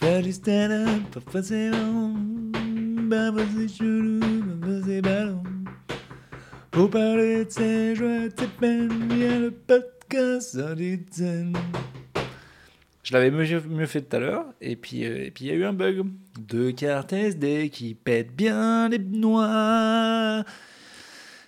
Stand-up, 0.00 1.02
parfois 1.12 1.42
c'est 1.42 1.70
long, 1.70 2.14
parfois 3.10 3.42
c'est 3.56 3.68
chelou, 3.68 4.20
parfois 4.20 4.80
c'est 4.86 5.02
ballon. 5.02 5.42
Pour 6.70 6.90
parler 6.90 7.44
de 7.44 7.50
ses 7.50 7.96
joies, 7.96 8.28
de 8.28 8.34
ses 8.38 8.46
peines, 8.46 9.08
il 9.10 9.42
le 9.42 9.50
podcast 9.50 10.52
Solid 10.52 11.12
Zen. 11.12 11.56
Je 13.02 13.12
l'avais 13.12 13.32
mieux, 13.32 13.60
mieux 13.68 13.86
fait 13.86 14.02
tout 14.02 14.16
à 14.16 14.20
l'heure, 14.20 14.44
et 14.60 14.76
puis 14.76 15.04
euh, 15.04 15.24
et 15.26 15.30
puis 15.32 15.46
il 15.46 15.48
y 15.48 15.50
a 15.50 15.54
eu 15.54 15.64
un 15.64 15.72
bug. 15.72 16.06
Deux 16.38 16.70
cartes 16.70 17.12
SD 17.12 17.68
qui 17.70 17.94
pètent 17.94 18.36
bien 18.36 18.88
les 18.88 18.98
noix. 19.00 20.44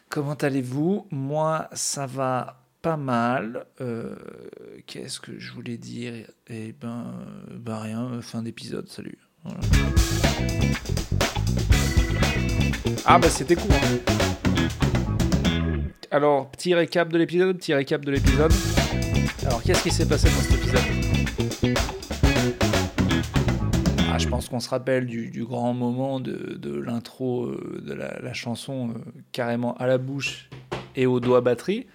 Comment 0.09 0.35
allez-vous? 0.35 1.07
Moi, 1.13 1.69
ça 1.73 2.07
va 2.07 2.60
pas 2.83 2.97
mal. 2.97 3.67
Euh, 3.81 4.15
Qu'est-ce 4.87 5.21
que 5.21 5.39
je 5.39 5.53
voulais 5.53 5.77
dire? 5.77 6.13
Eh 6.49 6.73
ben, 6.81 7.15
ben 7.55 7.77
rien, 7.79 8.05
euh, 8.13 8.23
fin 8.23 8.43
d'épisode, 8.43 8.89
salut. 8.89 9.19
Voilà. 9.45 9.61
Ah 13.07 13.19
bah 13.19 13.29
c'était 13.31 13.57
court. 13.57 13.71
hein. 13.73 13.99
Alors, 16.11 16.51
petit 16.51 16.75
récap 16.75 17.13
de 17.13 17.19
l'épisode, 17.19 17.57
petit 17.59 17.73
récap 17.75 18.05
de 18.05 18.11
l'épisode. 18.11 18.53
Alors, 19.47 19.63
qu'est-ce 19.63 19.83
qui 19.83 19.91
s'est 19.91 20.09
passé 20.09 20.29
dans 20.29 20.41
cet 20.41 20.53
épisode? 20.55 21.77
Ah, 24.13 24.19
Je 24.19 24.29
pense 24.29 24.49
qu'on 24.49 24.61
se 24.61 24.69
rappelle 24.69 25.07
du, 25.07 25.31
du 25.31 25.45
grand 25.45 25.73
moment 25.73 26.19
de, 26.21 26.57
de 26.59 26.75
l'intro 26.75 27.45
euh, 27.47 27.81
de 27.87 27.93
la, 27.95 28.19
la 28.21 28.33
chanson 28.33 28.91
euh, 28.91 28.95
carrément 29.33 29.75
à 29.77 29.87
la 29.87 29.99
bouche 29.99 30.51
et 30.97 31.07
au 31.07 31.21
doigt 31.21 31.41
batterie. 31.41 31.87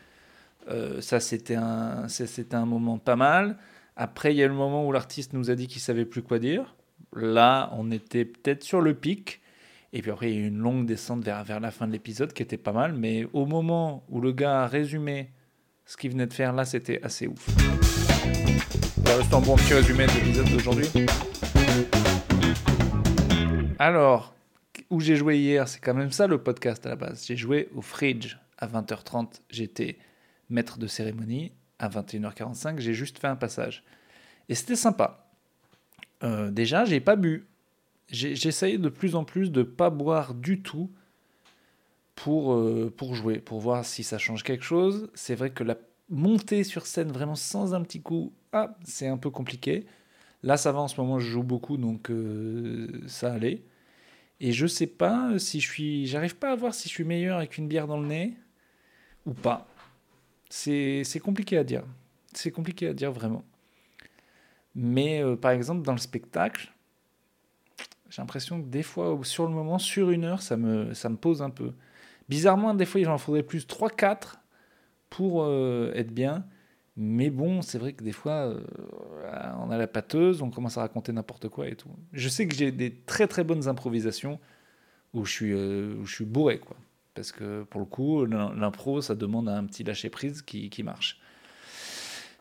Euh, 0.68 1.02
ça, 1.02 1.20
c'était 1.20 1.55
un, 1.55 2.08
c'était 2.08 2.55
un 2.55 2.66
moment 2.66 2.98
pas 2.98 3.16
mal. 3.16 3.58
Après, 3.96 4.34
il 4.34 4.38
y 4.38 4.44
a 4.44 4.48
le 4.48 4.54
moment 4.54 4.86
où 4.86 4.91
l'artiste 4.91 5.34
nous 5.34 5.50
a 5.50 5.55
dit 5.55 5.68
qu'il 5.68 5.82
savait 5.82 6.05
plus 6.05 6.22
quoi 6.22 6.40
dire. 6.40 6.76
Là, 7.16 7.70
on 7.74 7.91
était 7.91 8.26
peut-être 8.26 8.63
sur 8.63 8.82
le 8.82 8.94
pic. 8.94 9.41
Et 9.94 10.02
puis 10.02 10.12
après, 10.12 10.32
il 10.32 10.35
y 10.35 10.38
a 10.38 10.41
eu 10.41 10.48
une 10.48 10.57
longue 10.57 10.85
descente 10.85 11.24
vers, 11.24 11.44
vers 11.44 11.60
la 11.60 11.72
fin 11.72 11.88
de 11.88 11.94
l'épisode 11.94 12.34
qui 12.34 12.44
était 12.44 12.57
pas 12.57 12.74
mal. 12.74 12.94
Mais 12.94 13.27
au 13.32 13.46
moment 13.46 14.04
où 14.10 14.20
le 14.20 14.34
gars 14.34 14.63
a 14.63 14.68
résumé 14.68 15.32
ce 15.85 15.96
qu'il 15.96 16.12
venait 16.12 16.27
de 16.27 16.34
faire, 16.34 16.52
là, 16.52 16.66
c'était 16.66 17.02
assez 17.04 17.27
ouf. 17.27 17.48
Voilà, 18.98 19.24
c'est 19.24 19.35
un 19.35 19.41
bon 19.41 19.55
petit 19.55 19.74
résumé 19.74 20.07
de 20.07 20.12
l'épisode 20.12 20.50
d'aujourd'hui. 20.50 20.88
Alors, 23.79 24.34
où 24.90 25.00
j'ai 25.00 25.16
joué 25.16 25.38
hier, 25.38 25.68
c'est 25.68 25.79
quand 25.79 25.94
même 25.94 26.12
ça 26.12 26.27
le 26.27 26.40
podcast 26.40 26.85
à 26.85 26.90
la 26.90 26.96
base. 26.96 27.26
J'ai 27.26 27.38
joué 27.38 27.70
au 27.76 27.82
Fridge 27.82 28.38
à 28.57 28.68
20h30. 28.68 29.41
J'étais 29.50 29.98
maître 30.49 30.77
de 30.77 30.88
cérémonie. 30.88 31.51
À 31.77 31.90
21h45, 31.90 32.79
j'ai 32.79 32.93
juste 32.93 33.20
fait 33.20 33.27
un 33.27 33.35
passage. 33.35 33.84
Et 34.48 34.55
c'était 34.55 34.76
sympa. 34.76 35.29
Euh, 36.24 36.51
déjà, 36.51 36.85
j'ai 36.85 36.99
pas 36.99 37.15
bu. 37.15 37.48
J'essayais 38.10 38.77
de 38.77 38.90
plus 38.90 39.16
en 39.16 39.23
plus 39.23 39.51
de 39.51 39.63
pas 39.63 39.90
boire 39.90 40.35
du 40.35 40.62
tout 40.62 40.91
pour, 42.13 42.54
euh, 42.54 42.93
pour 42.96 43.16
jouer, 43.16 43.40
pour 43.40 43.60
voir 43.60 43.84
si 43.84 44.04
ça 44.04 44.18
change 44.18 44.43
quelque 44.43 44.63
chose. 44.63 45.10
C'est 45.16 45.35
vrai 45.35 45.49
que 45.49 45.63
la 45.63 45.76
montée 46.10 46.63
sur 46.63 46.85
scène 46.85 47.12
vraiment 47.12 47.35
sans 47.35 47.73
un 47.73 47.82
petit 47.82 48.01
coup, 48.01 48.34
ah, 48.54 48.77
c'est 48.84 49.07
un 49.07 49.18
peu 49.18 49.29
compliqué. 49.29 49.85
Là, 50.43 50.57
ça 50.57 50.71
va 50.71 50.79
en 50.79 50.88
ce 50.88 51.01
moment, 51.01 51.20
je 51.20 51.27
joue 51.27 51.43
beaucoup, 51.43 51.77
donc 51.77 52.12
euh, 52.12 53.01
ça 53.07 53.34
allait. 53.34 53.63
Et 54.40 54.51
je 54.51 54.68
sais 54.68 54.88
pas 54.88 55.40
si 55.40 55.60
je 55.60 55.70
suis. 55.70 56.07
J'arrive 56.07 56.35
pas 56.35 56.51
à 56.51 56.55
voir 56.55 56.73
si 56.73 56.88
je 56.88 56.93
suis 56.93 57.04
meilleur 57.04 57.38
avec 57.38 57.57
une 57.57 57.68
bière 57.68 57.88
dans 57.88 57.99
le 57.99 58.07
nez 58.07 58.38
ou 59.26 59.34
pas. 59.34 59.68
C'est 60.49 61.20
compliqué 61.21 61.57
à 61.57 61.63
dire. 61.63 61.84
C'est 62.34 62.51
compliqué 62.51 62.88
à 62.88 62.93
dire 62.93 63.12
vraiment. 63.12 63.43
Mais 64.75 65.24
euh, 65.24 65.35
par 65.35 65.51
exemple, 65.51 65.84
dans 65.84 65.94
le 65.94 65.97
spectacle, 66.00 66.72
j'ai 68.09 68.22
l'impression 68.22 68.62
que 68.62 68.68
des 68.68 68.84
fois, 68.84 69.18
sur 69.23 69.46
le 69.46 69.53
moment, 69.53 69.79
sur 69.79 70.12
une 70.12 70.25
heure, 70.25 70.41
ça 70.41 70.57
me, 70.57 70.94
ça 70.94 71.09
me 71.09 71.16
pose 71.16 71.41
un 71.41 71.50
peu. 71.50 71.72
Bizarrement, 72.29 72.73
des 72.73 72.85
fois, 72.85 73.01
il 73.01 73.07
en 73.07 73.17
faudrait 73.17 73.44
plus 73.44 73.66
3-4 73.66 74.35
pour 75.09 75.44
euh, 75.44 75.91
être 75.95 76.11
bien. 76.11 76.45
Mais 76.97 77.29
bon, 77.29 77.62
c'est 77.62 77.77
vrai 77.77 77.94
que 77.94 78.03
des 78.03 78.13
fois, 78.13 78.47
euh, 78.47 78.62
on 79.59 79.69
a 79.69 79.77
la 79.77 79.88
pâteuse, 79.88 80.41
on 80.41 80.50
commence 80.50 80.77
à 80.77 80.81
raconter 80.81 81.12
n'importe 81.12 81.50
quoi 81.50 81.67
et 81.67 81.75
tout. 81.75 81.89
Je 82.13 82.29
sais 82.29 82.47
que 82.47 82.56
j'ai 82.56 82.72
des 82.72 82.94
très 82.94 83.27
très 83.27 83.44
bonnes 83.44 83.67
improvisations 83.67 84.39
où 85.13 85.25
je 85.25 85.31
suis, 85.31 85.53
où 85.53 86.06
je 86.06 86.13
suis 86.13 86.25
bourré, 86.25 86.59
quoi. 86.59 86.77
Parce 87.15 87.31
que 87.31 87.63
pour 87.63 87.79
le 87.79 87.85
coup, 87.85 88.25
l'im- 88.25 88.53
l'impro, 88.55 89.01
ça 89.01 89.15
demande 89.15 89.49
un 89.49 89.63
petit 89.65 89.83
lâcher-prise 89.83 90.41
qui, 90.41 90.69
qui 90.69 90.83
marche. 90.83 91.19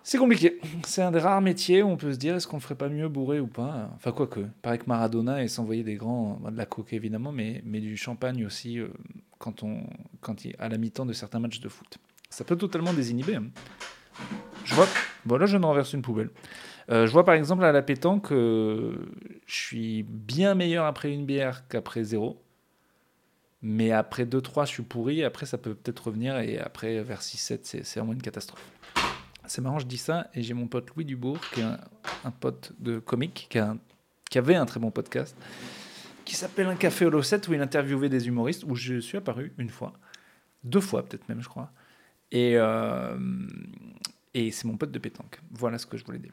C'est 0.03 0.19
compliqué. 0.19 0.61
C'est 0.85 1.01
un 1.01 1.11
des 1.11 1.19
rares 1.21 1.41
métiers 1.41 1.83
où 1.83 1.89
on 1.89 1.97
peut 1.97 2.13
se 2.13 2.19
dire 2.19 2.35
est-ce 2.35 2.47
qu'on 2.47 2.57
ne 2.59 2.63
ferait 2.63 2.75
pas 2.75 2.91
mieux 2.91 3.09
bourré 3.09 3.41
ou 3.41 3.47
pas? 3.47 3.89
Enfin, 3.95 4.13
quoique. 4.13 4.41
Pareil 4.61 4.79
que 4.81 4.85
Maradona 4.87 5.43
et 5.43 5.49
s'envoyer 5.49 5.83
des 5.83 5.95
grands. 5.95 6.39
bah, 6.43 6.51
de 6.51 6.59
la 6.59 6.67
coke 6.67 6.93
évidemment, 6.93 7.33
mais, 7.33 7.63
mais 7.65 7.81
du 7.81 7.97
champagne 7.97 8.45
aussi 8.45 8.79
euh, 8.81 8.89
quand 9.39 9.63
on, 9.63 9.85
quand 10.21 10.45
il, 10.45 10.55
à 10.59 10.69
la 10.69 10.77
mi-temps 10.77 11.07
de 11.07 11.15
certains 11.15 11.39
matchs 11.39 11.61
de 11.61 11.71
foot. 11.71 11.97
Ça 12.29 12.45
peut 12.45 12.57
totalement 12.57 12.93
désinhiber. 12.93 13.37
hein. 13.37 13.45
Je 14.65 14.75
vois. 14.75 14.87
Bon, 15.25 15.37
là, 15.37 15.47
je 15.47 15.53
viens 15.53 15.61
de 15.61 15.67
renverser 15.67 15.97
une 15.97 16.03
poubelle. 16.03 16.31
Euh, 16.91 17.07
je 17.07 17.13
vois 17.13 17.25
par 17.25 17.35
exemple 17.35 17.65
à 17.65 17.73
la 17.73 17.81
pétanque, 17.81 18.31
euh, 18.31 18.95
je 19.47 19.55
suis 19.55 20.03
bien 20.03 20.55
meilleur 20.55 20.85
après 20.85 21.13
une 21.13 21.25
bière 21.25 21.67
qu'après 21.69 22.05
zéro. 22.05 22.43
Mais 23.67 23.93
après 23.93 24.27
2-3, 24.27 24.67
je 24.67 24.73
suis 24.73 24.83
pourri. 24.83 25.25
Après, 25.25 25.47
ça 25.47 25.57
peut 25.57 25.75
peut-être 25.75 26.09
revenir. 26.09 26.37
Et 26.39 26.59
après, 26.59 27.03
vers 27.03 27.23
6-7, 27.23 27.61
c'est 27.63 27.99
vraiment 27.99 28.13
une 28.13 28.21
catastrophe. 28.21 28.63
C'est 29.47 29.63
marrant, 29.63 29.79
je 29.79 29.87
dis 29.87 29.97
ça. 29.97 30.29
Et 30.35 30.43
j'ai 30.43 30.53
mon 30.53 30.67
pote 30.67 30.91
Louis 30.95 31.07
Dubourg, 31.07 31.39
qui 31.55 31.61
est 31.61 31.65
un, 32.25 32.31
pote 32.31 32.73
de 32.79 32.99
comique, 32.99 33.47
qui, 33.49 33.59
a 33.59 33.71
un- 33.71 33.79
qui 34.31 34.37
avait 34.37 34.55
un 34.55 34.67
très 34.67 34.81
bon 34.81 34.91
podcast, 34.91 35.35
qui 36.27 36.37
s'appelle 36.37 36.67
Un 36.67 36.77
café 36.77 37.07
au 37.07 37.11
Losset, 37.11 37.49
où 37.49 37.55
il 37.55 37.61
interviewait 37.63 38.11
des 38.11 38.29
humoristes, 38.29 38.65
où 38.65 38.75
je 38.75 39.01
suis 39.01 39.17
apparu 39.17 39.55
une 39.57 39.71
fois. 39.71 39.95
Deux 40.63 40.81
fois, 40.81 41.03
peut-être 41.03 41.27
même, 41.31 41.41
je 41.41 41.49
crois. 41.49 41.73
Et, 42.33 42.59
euh, 42.59 43.17
et 44.35 44.51
c'est 44.51 44.67
mon 44.67 44.77
pote 44.77 44.91
de 44.91 44.99
pétanque. 44.99 45.41
Voilà 45.51 45.79
ce 45.79 45.87
que 45.87 45.97
je 45.97 46.05
voulais 46.05 46.19
dire. 46.19 46.33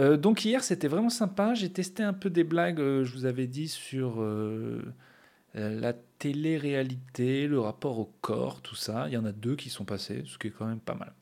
Euh, 0.00 0.16
donc 0.16 0.44
hier, 0.44 0.62
c'était 0.62 0.86
vraiment 0.86 1.10
sympa. 1.10 1.54
J'ai 1.54 1.72
testé 1.72 2.04
un 2.04 2.12
peu 2.12 2.30
des 2.30 2.44
blagues, 2.44 2.78
euh, 2.78 3.02
je 3.04 3.12
vous 3.12 3.24
avais 3.24 3.48
dit, 3.48 3.66
sur 3.66 4.24
la 5.54 5.94
télé-réalité, 6.18 7.46
le 7.46 7.60
rapport 7.60 7.98
au 7.98 8.06
corps, 8.20 8.60
tout 8.62 8.74
ça. 8.74 9.06
Il 9.08 9.14
y 9.14 9.16
en 9.16 9.24
a 9.24 9.32
deux 9.32 9.56
qui 9.56 9.70
sont 9.70 9.84
passés, 9.84 10.22
ce 10.26 10.38
qui 10.38 10.48
est 10.48 10.50
quand 10.50 10.66
même 10.66 10.80
pas 10.80 10.94
mal. 10.94 11.14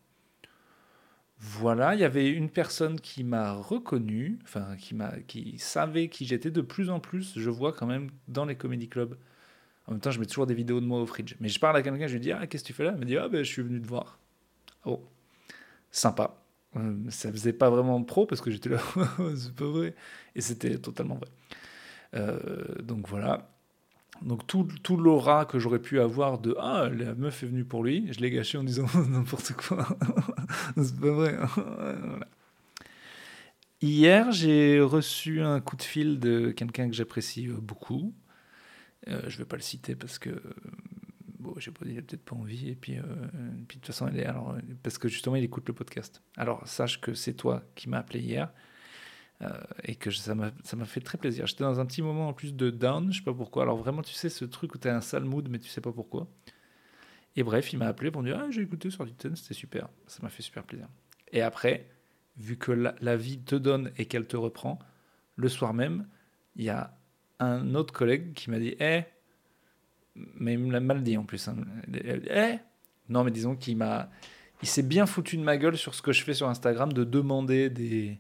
Voilà, 1.39 1.95
il 1.95 2.01
y 2.01 2.05
avait 2.05 2.31
une 2.31 2.49
personne 2.49 2.99
qui 2.99 3.23
m'a 3.23 3.53
reconnu, 3.53 4.39
enfin 4.45 4.75
qui 4.79 4.95
m'a, 4.95 5.11
qui 5.27 5.59
savait 5.59 6.09
qui 6.09 6.25
j'étais 6.25 6.51
de 6.51 6.63
plus 6.63 6.89
en 6.89 6.99
plus. 6.99 7.39
Je 7.39 7.51
vois 7.51 7.73
quand 7.75 7.87
même 7.87 8.11
dans 8.27 8.47
les 8.47 8.57
comédie 8.57 8.89
clubs. 8.89 9.19
En 9.87 9.93
même 9.93 10.01
temps, 10.01 10.11
je 10.11 10.19
mets 10.21 10.27
toujours 10.27 10.47
des 10.47 10.55
vidéos 10.55 10.81
de 10.81 10.87
moi 10.87 11.01
au 11.01 11.07
fridge. 11.07 11.37
Mais 11.41 11.49
je 11.49 11.61
parle 11.61 11.77
à 11.77 11.83
quelqu'un, 11.83 12.07
je 12.07 12.15
lui 12.15 12.21
dis 12.21 12.33
ah 12.33 12.47
qu'est-ce 12.47 12.65
que 12.65 12.69
tu 12.69 12.73
fais 12.75 12.85
là? 12.85 12.93
Il 12.95 13.01
me 13.01 13.05
dit 13.05 13.19
ah 13.19 13.29
ben 13.29 13.43
je 13.45 13.53
suis 13.53 13.63
venu 13.63 13.81
te 13.83 13.87
voir. 13.89 14.19
Oh, 14.87 15.05
sympa. 15.91 16.43
Euh, 16.77 16.95
Ça 17.11 17.31
faisait 17.33 17.53
pas 17.53 17.71
vraiment 17.71 18.03
pro 18.05 18.27
parce 18.27 18.41
que 18.41 18.51
j'étais 18.51 18.71
là, 18.71 18.81
c'est 19.37 19.55
pas 19.55 19.67
vrai. 19.67 19.95
Et 20.35 20.41
c'était 20.41 20.79
totalement 20.79 21.17
vrai. 21.17 21.29
Euh, 22.15 22.83
donc 22.83 23.09
voilà. 23.09 23.51
Donc 24.23 24.47
tout, 24.47 24.69
tout 24.83 24.97
l'aura 24.97 25.45
que 25.45 25.59
j'aurais 25.59 25.81
pu 25.81 26.01
avoir 26.01 26.39
de 26.39 26.55
ah 26.59 26.89
la 26.89 27.15
meuf 27.15 27.43
est 27.43 27.47
venue 27.47 27.65
pour 27.65 27.85
lui, 27.85 28.13
je 28.13 28.21
l'ai 28.21 28.31
gâché 28.31 28.59
en 28.59 28.65
disant 28.65 28.87
n'importe 29.09 29.53
quoi. 29.53 29.87
c'est 30.77 31.01
pas 31.01 31.11
vrai. 31.11 31.37
Hier, 33.83 34.33
j'ai 34.33 34.81
reçu 34.81 35.43
un 35.43 35.61
coup 35.61 35.77
de 35.77 35.83
fil 35.83 36.19
de 36.19 36.51
quelqu'un 36.51 36.89
que 36.89 36.95
j'apprécie 36.95 37.49
euh, 37.49 37.59
beaucoup. 37.61 38.15
Euh, 39.09 39.23
je 39.29 39.39
vais 39.39 39.45
pas 39.45 39.57
le 39.57 39.63
citer 39.63 39.95
parce 39.95 40.19
que 40.19 40.31
euh, 40.31 40.41
bon, 41.39 41.55
j'ai 41.59 41.71
pas, 41.71 41.85
il 41.87 41.97
a 41.99 42.03
peut-être 42.03 42.25
pas 42.25 42.35
envie 42.35 42.71
et 42.71 42.75
puis, 42.75 42.99
euh, 42.99 43.03
de 43.03 43.65
toute 43.69 43.87
façon, 43.87 44.09
est, 44.09 44.25
alors, 44.25 44.57
parce 44.83 44.99
que 44.99 45.09
justement, 45.09 45.37
il 45.37 45.45
écoute 45.45 45.69
le 45.69 45.75
podcast. 45.75 46.23
Alors 46.37 46.67
sache 46.67 47.01
que 47.01 47.15
c'est 47.15 47.35
toi 47.35 47.63
qui 47.75 47.89
m'as 47.89 47.99
appelé 47.99 48.21
hier. 48.21 48.53
Euh, 49.43 49.51
et 49.85 49.97
que 49.97 50.11
ça 50.11 50.35
m'a 50.35 50.51
fait 50.87 51.01
très 51.01 51.19
plaisir. 51.19 51.47
J'étais 51.47 51.65
dans 51.65 51.79
un 51.79 51.85
petit 51.85 52.01
moment 52.01 52.29
en 52.29 52.33
plus 52.33 52.55
de 52.55 52.71
down, 52.71 53.13
je 53.13 53.19
sais 53.19 53.25
pas 53.25 53.35
pourquoi. 53.35 53.65
Alors 53.65 53.77
vraiment, 53.77 54.01
tu 54.01 54.15
sais, 54.15 54.31
ce 54.31 54.47
truc 54.47 54.75
où 54.75 54.79
tu 54.79 54.89
as 54.89 54.97
un 54.97 55.03
sale 55.03 55.25
mood, 55.25 55.49
mais 55.51 55.59
tu 55.59 55.69
sais 55.69 55.83
pas 55.83 55.93
pourquoi. 55.93 56.27
Et 57.37 57.43
bref, 57.43 57.73
il 57.75 57.79
m'a 57.79 57.87
appelé 57.87 58.11
pour 58.11 58.23
me 58.23 58.29
dire 58.29 58.41
Ah, 58.43 58.51
j'ai 58.51 58.63
écouté 58.63 58.91
sur 58.91 59.05
Ditton, 59.05 59.35
c'était 59.37 59.53
super. 59.53 59.89
Ça 60.07 60.21
m'a 60.23 60.31
fait 60.31 60.43
super 60.43 60.65
plaisir. 60.65 60.89
Et 61.33 61.43
après, 61.43 61.87
vu 62.39 62.57
que 62.57 62.73
la, 62.73 62.95
la 63.03 63.17
vie 63.17 63.39
te 63.39 63.55
donne 63.55 63.93
et 63.99 64.07
qu'elle 64.07 64.27
te 64.27 64.39
reprend, 64.39 64.79
le 65.37 65.51
soir 65.51 65.75
même, 65.75 66.07
il 66.57 66.65
y 66.65 66.71
a 66.71 66.97
un 67.39 67.75
autre 67.75 67.93
collègue 67.93 68.33
qui 68.33 68.51
m'a 68.51 68.59
dit 68.59 68.75
Eh, 68.81 69.03
mais 70.15 70.55
il 70.55 70.61
me 70.61 70.73
l'a 70.73 70.81
mal 70.81 71.03
dit 71.03 71.19
en 71.19 71.25
plus. 71.25 71.47
Hein. 71.49 71.57
Eh, 71.93 72.55
non, 73.11 73.23
mais 73.23 73.31
disons 73.31 73.55
qu'il 73.55 73.77
m'a. 73.77 74.09
Il 74.63 74.69
s'est 74.69 74.83
bien 74.83 75.05
foutu 75.05 75.37
de 75.37 75.43
ma 75.43 75.59
gueule 75.59 75.77
sur 75.77 75.95
ce 75.95 76.01
que 76.01 76.13
je 76.13 76.25
fais 76.25 76.33
sur 76.33 76.49
Instagram 76.49 76.91
de 76.91 77.05
demander 77.05 77.69
des, 77.69 78.19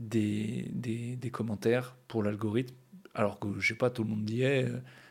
des, 0.00 1.30
commentaires 1.32 1.96
pour 2.08 2.22
l'algorithme. 2.22 2.74
Alors 3.14 3.38
que, 3.38 3.48
je 3.58 3.68
sais 3.68 3.74
pas, 3.74 3.90
tout 3.90 4.02
le 4.04 4.10
monde 4.10 4.24
dit 4.24 4.42
Eh, 4.42 4.66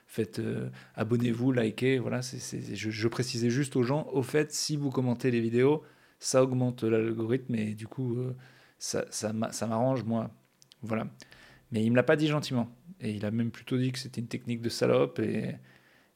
faites 0.07 0.39
euh, 0.39 0.69
abonnez-vous, 0.95 1.51
likez. 1.51 1.99
Voilà, 1.99 2.21
je, 2.21 2.89
je 2.89 3.07
précisais 3.07 3.49
juste 3.49 3.75
aux 3.75 3.83
gens 3.83 4.07
au 4.11 4.23
fait, 4.23 4.51
si 4.51 4.77
vous 4.77 4.89
commentez 4.89 5.31
les 5.31 5.41
vidéos, 5.41 5.83
ça 6.19 6.43
augmente 6.43 6.83
l'algorithme 6.83 7.55
et 7.55 7.73
du 7.75 7.87
coup, 7.87 8.17
euh, 8.17 8.35
ça, 8.77 9.05
ça, 9.11 9.33
m'a- 9.33 9.51
ça 9.51 9.67
m'arrange 9.67 10.03
moi. 10.03 10.31
Voilà. 10.81 11.07
Mais 11.71 11.83
il 11.83 11.91
me 11.91 11.95
l'a 11.95 12.03
pas 12.03 12.15
dit 12.15 12.27
gentiment. 12.27 12.69
Et 13.01 13.11
il 13.11 13.25
a 13.25 13.31
même 13.31 13.51
plutôt 13.51 13.77
dit 13.77 13.91
que 13.91 13.99
c'était 13.99 14.19
une 14.21 14.27
technique 14.27 14.61
de 14.61 14.69
salope 14.69 15.19
et, 15.19 15.55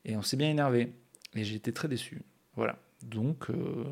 et 0.05 0.17
on 0.17 0.21
s'est 0.21 0.37
bien 0.37 0.49
énervé. 0.49 0.93
Et 1.35 1.43
j'ai 1.43 1.55
été 1.55 1.71
très 1.73 1.87
déçu. 1.87 2.21
Voilà. 2.55 2.77
Donc, 3.03 3.49
euh, 3.49 3.85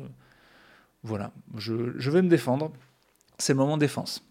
voilà. 1.02 1.32
Je, 1.56 1.92
je 1.98 2.10
vais 2.10 2.22
me 2.22 2.28
défendre. 2.28 2.72
C'est 3.38 3.52
le 3.54 3.58
moment 3.58 3.76
de 3.76 3.80
défense. 3.82 4.26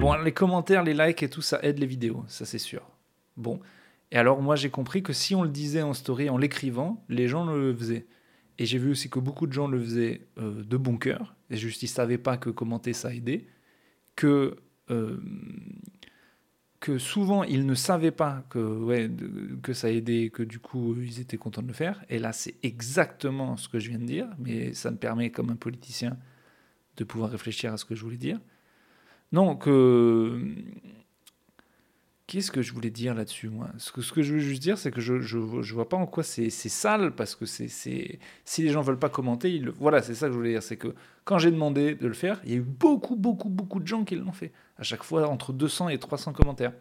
Bon, 0.00 0.14
les 0.22 0.32
commentaires, 0.32 0.84
les 0.84 0.94
likes 0.94 1.22
et 1.22 1.30
tout, 1.30 1.42
ça 1.42 1.58
aide 1.62 1.78
les 1.78 1.86
vidéos, 1.86 2.24
ça 2.28 2.44
c'est 2.44 2.58
sûr. 2.58 2.82
Bon. 3.36 3.60
Et 4.10 4.16
alors, 4.16 4.42
moi, 4.42 4.54
j'ai 4.54 4.70
compris 4.70 5.02
que 5.02 5.12
si 5.12 5.34
on 5.34 5.42
le 5.42 5.48
disait 5.48 5.82
en 5.82 5.92
story, 5.92 6.28
en 6.30 6.36
l'écrivant, 6.36 7.04
les 7.08 7.26
gens 7.26 7.46
le 7.46 7.74
faisaient. 7.74 8.06
Et 8.58 8.66
j'ai 8.66 8.78
vu 8.78 8.90
aussi 8.90 9.10
que 9.10 9.18
beaucoup 9.18 9.46
de 9.46 9.52
gens 9.52 9.66
le 9.66 9.80
faisaient 9.80 10.20
euh, 10.38 10.62
de 10.62 10.76
bon 10.76 10.96
cœur, 10.96 11.34
et 11.50 11.56
juste 11.56 11.82
ils 11.82 11.86
ne 11.86 11.90
savaient 11.90 12.18
pas 12.18 12.36
que 12.36 12.50
commenter 12.50 12.92
ça 12.92 13.12
aidait, 13.12 13.46
que, 14.14 14.56
euh, 14.90 15.16
souvent 16.98 17.44
ils 17.44 17.66
ne 17.66 17.74
savaient 17.74 18.10
pas 18.10 18.44
que, 18.50 18.58
ouais, 18.58 19.10
que 19.62 19.72
ça 19.72 19.90
aidait, 19.90 20.30
que 20.30 20.42
du 20.42 20.58
coup 20.58 20.94
ils 21.00 21.20
étaient 21.20 21.36
contents 21.36 21.62
de 21.62 21.68
le 21.68 21.72
faire. 21.74 22.04
Et 22.08 22.18
là, 22.18 22.32
c'est 22.32 22.54
exactement 22.62 23.56
ce 23.56 23.68
que 23.68 23.78
je 23.78 23.90
viens 23.90 23.98
de 23.98 24.04
dire, 24.04 24.28
mais 24.38 24.72
ça 24.74 24.90
me 24.90 24.96
permet, 24.96 25.30
comme 25.30 25.50
un 25.50 25.56
politicien, 25.56 26.16
de 26.96 27.04
pouvoir 27.04 27.30
réfléchir 27.30 27.72
à 27.72 27.76
ce 27.76 27.84
que 27.84 27.94
je 27.94 28.02
voulais 28.02 28.16
dire. 28.16 28.40
Non, 29.32 29.56
que 29.56 30.40
Qu'est-ce 32.34 32.50
que 32.50 32.62
je 32.62 32.72
voulais 32.72 32.90
dire 32.90 33.14
là-dessus, 33.14 33.48
moi 33.48 33.68
ce 33.78 33.92
que, 33.92 34.02
ce 34.02 34.12
que 34.12 34.20
je 34.22 34.32
veux 34.32 34.40
juste 34.40 34.60
dire, 34.60 34.76
c'est 34.76 34.90
que 34.90 35.00
je 35.00 35.14
ne 35.14 35.72
vois 35.72 35.88
pas 35.88 35.96
en 35.96 36.04
quoi 36.04 36.24
c'est 36.24 36.50
sale, 36.50 37.12
parce 37.12 37.36
que 37.36 37.46
c'est 37.46 37.68
si 37.68 38.62
les 38.62 38.70
gens 38.70 38.80
veulent 38.80 38.98
pas 38.98 39.08
commenter, 39.08 39.54
ils 39.54 39.68
voilà, 39.68 40.02
c'est 40.02 40.16
ça 40.16 40.26
que 40.26 40.32
je 40.32 40.38
voulais 40.38 40.50
dire. 40.50 40.62
C'est 40.64 40.76
que 40.76 40.96
quand 41.22 41.38
j'ai 41.38 41.52
demandé 41.52 41.94
de 41.94 42.08
le 42.08 42.12
faire, 42.12 42.40
il 42.42 42.50
y 42.50 42.54
a 42.54 42.56
eu 42.56 42.62
beaucoup, 42.62 43.14
beaucoup, 43.14 43.48
beaucoup 43.48 43.78
de 43.78 43.86
gens 43.86 44.02
qui 44.02 44.16
l'ont 44.16 44.32
fait. 44.32 44.50
À 44.78 44.82
chaque 44.82 45.04
fois, 45.04 45.28
entre 45.28 45.52
200 45.52 45.90
et 45.90 45.98
300 45.98 46.32
commentaires. 46.32 46.72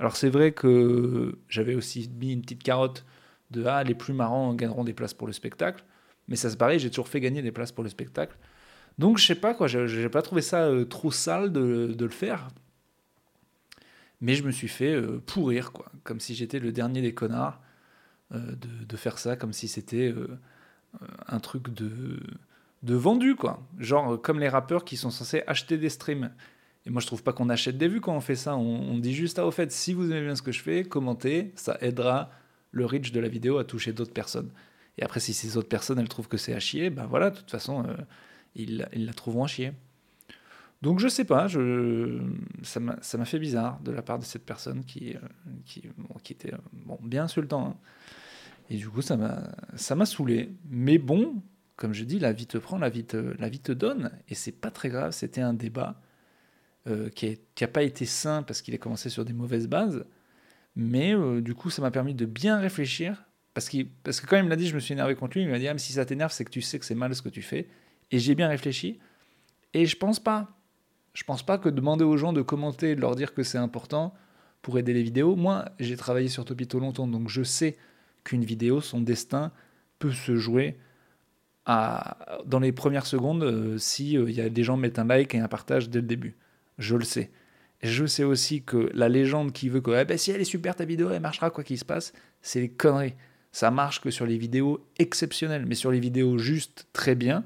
Alors 0.00 0.16
c'est 0.16 0.28
vrai 0.28 0.50
que 0.50 1.38
j'avais 1.48 1.76
aussi 1.76 2.10
mis 2.18 2.32
une 2.32 2.42
petite 2.42 2.64
carotte 2.64 3.04
de 3.52 3.64
Ah, 3.66 3.84
les 3.84 3.94
plus 3.94 4.12
marrants 4.12 4.54
gagneront 4.54 4.82
des 4.82 4.92
places 4.92 5.14
pour 5.14 5.28
le 5.28 5.32
spectacle. 5.32 5.84
Mais 6.26 6.34
ça 6.34 6.50
se 6.50 6.56
pareil, 6.56 6.80
j'ai 6.80 6.90
toujours 6.90 7.06
fait 7.06 7.20
gagner 7.20 7.42
des 7.42 7.52
places 7.52 7.70
pour 7.70 7.84
le 7.84 7.90
spectacle. 7.90 8.36
Donc 8.98 9.18
je 9.18 9.26
sais 9.26 9.36
pas, 9.36 9.54
quoi, 9.54 9.68
j'ai 9.68 10.08
pas 10.08 10.22
trouvé 10.22 10.42
ça 10.42 10.64
euh, 10.64 10.84
trop 10.84 11.12
sale 11.12 11.52
de 11.52 11.94
le 11.96 12.08
faire 12.08 12.48
mais 14.20 14.34
je 14.34 14.42
me 14.42 14.50
suis 14.50 14.68
fait 14.68 14.94
euh, 14.94 15.22
pourrir, 15.24 15.72
quoi. 15.72 15.86
Comme 16.04 16.20
si 16.20 16.34
j'étais 16.34 16.58
le 16.58 16.72
dernier 16.72 17.02
des 17.02 17.14
connards 17.14 17.60
euh, 18.32 18.54
de, 18.56 18.96
faire 18.96 19.18
ça, 19.18 19.36
comme 19.36 19.52
si 19.52 19.68
c'était 19.68 20.12
euh, 20.12 20.38
un 21.26 21.40
truc 21.40 21.72
de, 21.72 22.20
de 22.82 22.94
vendu, 22.94 23.34
quoi. 23.34 23.66
Genre 23.78 24.20
comme 24.20 24.38
les 24.38 24.48
rappeurs 24.48 24.84
qui 24.84 24.96
sont 24.96 25.10
censés 25.10 25.42
acheter 25.46 25.78
des 25.78 25.88
streams. 25.88 26.32
Et 26.86 26.90
moi, 26.90 27.00
je 27.00 27.06
trouve 27.06 27.22
pas 27.22 27.32
qu'on 27.32 27.50
achète 27.50 27.78
des 27.78 27.88
vues 27.88 28.00
quand 28.00 28.14
on 28.14 28.20
fait 28.20 28.36
ça. 28.36 28.56
On, 28.56 28.98
dit 28.98 29.14
juste, 29.14 29.38
ah, 29.38 29.46
au 29.46 29.50
fait, 29.50 29.70
si 29.70 29.92
vous 29.92 30.10
aimez 30.10 30.22
bien 30.22 30.34
ce 30.34 30.42
que 30.42 30.52
je 30.52 30.62
fais, 30.62 30.84
commentez, 30.84 31.52
ça 31.54 31.76
aidera 31.80 32.30
le 32.72 32.86
reach 32.86 33.12
de 33.12 33.20
la 33.20 33.28
vidéo 33.28 33.58
à 33.58 33.64
toucher 33.64 33.92
d'autres 33.92 34.12
personnes. 34.12 34.50
Et 34.96 35.02
après, 35.02 35.20
si 35.20 35.34
ces 35.34 35.56
autres 35.56 35.68
personnes, 35.68 35.98
elles 35.98 36.08
trouvent 36.08 36.28
que 36.28 36.36
c'est 36.36 36.54
à 36.54 36.60
chier, 36.60 36.90
ben 36.90 37.06
voilà, 37.06 37.30
de 37.30 37.36
toute 37.36 37.50
façon, 37.50 37.84
ils, 38.54 38.88
ils 38.94 39.06
la 39.06 39.12
trouveront 39.12 39.44
à 39.44 39.46
chier. 39.46 39.72
Donc 40.82 40.98
je 40.98 41.08
sais 41.08 41.24
pas, 41.24 41.46
je, 41.46 42.20
ça 42.62 42.80
m'a 42.80 43.24
fait 43.24 43.38
bizarre 43.38 43.80
de 43.80 43.92
la 43.92 44.00
part 44.00 44.18
de 44.18 44.24
cette 44.24 44.46
personne 44.46 44.84
qui, 44.84 45.14
euh, 45.14 45.20
qui, 45.66 46.32
était 46.32 46.52
bon, 46.72 46.98
bien 47.02 47.24
insultant. 47.24 47.66
Hein. 47.68 47.76
Et 48.70 48.76
du 48.76 48.88
coup, 48.88 49.02
ça 49.02 49.16
m'a 49.16 50.06
saoulé. 50.06 50.54
Mais 50.70 50.96
bon, 50.96 51.42
comme 51.76 51.92
je 51.92 52.04
dis, 52.04 52.18
la 52.18 52.32
vie 52.32 52.46
te 52.46 52.56
prend, 52.56 52.78
la 52.78 52.88
vie 52.88 53.04
te, 53.04 53.16
la 53.16 53.48
vie 53.48 53.58
te 53.58 53.72
donne. 53.72 54.10
Et 54.28 54.34
c'est 54.34 54.52
pas 54.52 54.70
très 54.70 54.88
grave, 54.88 55.10
c'était 55.10 55.42
un 55.42 55.52
débat 55.52 56.00
euh, 56.86 57.10
qui 57.10 57.38
n'a 57.60 57.68
pas 57.68 57.82
été 57.82 58.06
sain 58.06 58.42
parce 58.42 58.62
qu'il 58.62 58.74
a 58.74 58.78
commencé 58.78 59.10
sur 59.10 59.24
des 59.24 59.34
mauvaises 59.34 59.68
bases. 59.68 60.06
Mais 60.76 61.14
euh, 61.14 61.42
du 61.42 61.54
coup, 61.54 61.68
ça 61.68 61.82
m'a 61.82 61.90
permis 61.90 62.14
de 62.14 62.24
bien 62.24 62.58
réfléchir. 62.58 63.24
Parce, 63.52 63.68
qu 63.68 63.84
parce 64.04 64.20
que 64.20 64.26
quand 64.26 64.36
il 64.36 64.44
me 64.44 64.48
l'a 64.48 64.56
dit, 64.56 64.68
je 64.68 64.74
me 64.74 64.80
suis 64.80 64.94
énervé 64.94 65.14
contre 65.14 65.36
lui. 65.36 65.44
Il 65.44 65.50
m'a 65.50 65.58
dit 65.58 65.68
ah, 65.68 65.76
si 65.76 65.92
ça 65.92 66.06
t'énerve, 66.06 66.32
c'est 66.32 66.44
que 66.44 66.50
tu 66.50 66.62
sais 66.62 66.78
que 66.78 66.86
c'est 66.86 66.94
mal 66.94 67.14
ce 67.14 67.20
que 67.20 67.28
tu 67.28 67.42
fais. 67.42 67.68
Et 68.12 68.18
j'ai 68.18 68.34
bien 68.34 68.48
réfléchi. 68.48 68.98
Et 69.74 69.84
je 69.84 69.96
pense 69.96 70.20
pas 70.20 70.59
je 71.20 71.24
pense 71.26 71.42
pas 71.42 71.58
que 71.58 71.68
demander 71.68 72.02
aux 72.02 72.16
gens 72.16 72.32
de 72.32 72.40
commenter, 72.40 72.96
de 72.96 73.00
leur 73.02 73.14
dire 73.14 73.34
que 73.34 73.42
c'est 73.42 73.58
important 73.58 74.14
pour 74.62 74.78
aider 74.78 74.94
les 74.94 75.02
vidéos. 75.02 75.36
Moi, 75.36 75.66
j'ai 75.78 75.94
travaillé 75.94 76.28
sur 76.28 76.46
Topito 76.46 76.80
longtemps, 76.80 77.06
donc 77.06 77.28
je 77.28 77.42
sais 77.42 77.76
qu'une 78.24 78.42
vidéo, 78.42 78.80
son 78.80 79.02
destin 79.02 79.52
peut 79.98 80.12
se 80.12 80.36
jouer 80.36 80.78
dans 81.66 82.58
les 82.58 82.72
premières 82.72 83.04
secondes 83.04 83.42
euh, 83.42 83.76
si 83.76 84.16
euh, 84.16 84.48
des 84.48 84.64
gens 84.64 84.78
mettent 84.78 84.98
un 84.98 85.04
like 85.04 85.34
et 85.34 85.38
un 85.38 85.46
partage 85.46 85.90
dès 85.90 86.00
le 86.00 86.06
début. 86.06 86.36
Je 86.78 86.96
le 86.96 87.04
sais. 87.04 87.30
Et 87.82 87.88
je 87.88 88.06
sais 88.06 88.24
aussi 88.24 88.62
que 88.62 88.90
la 88.94 89.10
légende 89.10 89.52
qui 89.52 89.68
veut 89.68 89.82
que 89.82 89.90
eh 89.90 90.06
ben, 90.06 90.16
si 90.16 90.30
elle 90.30 90.40
est 90.40 90.44
super 90.44 90.74
ta 90.74 90.86
vidéo, 90.86 91.10
elle 91.10 91.20
marchera 91.20 91.50
quoi 91.50 91.64
qu'il 91.64 91.78
se 91.78 91.84
passe, 91.84 92.14
c'est 92.40 92.60
les 92.60 92.70
conneries. 92.70 93.14
Ça 93.52 93.70
marche 93.70 94.00
que 94.00 94.10
sur 94.10 94.24
les 94.24 94.38
vidéos 94.38 94.86
exceptionnelles, 94.98 95.66
mais 95.66 95.74
sur 95.74 95.90
les 95.90 96.00
vidéos 96.00 96.38
juste 96.38 96.88
très 96.94 97.14
bien, 97.14 97.44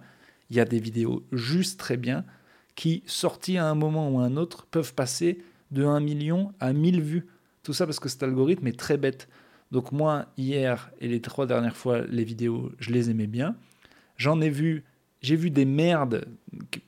il 0.48 0.56
y 0.56 0.60
a 0.60 0.64
des 0.64 0.78
vidéos 0.78 1.24
juste 1.32 1.80
très 1.80 1.96
bien 1.96 2.24
qui, 2.74 3.02
sortis 3.06 3.58
à 3.58 3.66
un 3.66 3.74
moment 3.74 4.10
ou 4.10 4.20
à 4.20 4.24
un 4.24 4.36
autre, 4.36 4.66
peuvent 4.66 4.94
passer 4.94 5.38
de 5.70 5.84
1 5.84 6.00
million 6.00 6.52
à 6.60 6.72
1000 6.72 7.00
vues. 7.00 7.26
Tout 7.62 7.72
ça 7.72 7.86
parce 7.86 8.00
que 8.00 8.08
cet 8.08 8.22
algorithme 8.22 8.66
est 8.66 8.78
très 8.78 8.96
bête. 8.96 9.28
Donc 9.70 9.92
moi, 9.92 10.26
hier 10.36 10.90
et 11.00 11.08
les 11.08 11.20
trois 11.20 11.46
dernières 11.46 11.76
fois, 11.76 12.02
les 12.02 12.24
vidéos, 12.24 12.70
je 12.78 12.90
les 12.90 13.10
aimais 13.10 13.26
bien. 13.26 13.56
J'en 14.16 14.40
ai 14.40 14.50
vu, 14.50 14.84
j'ai 15.20 15.36
vu 15.36 15.50
des 15.50 15.64
merdes, 15.64 16.26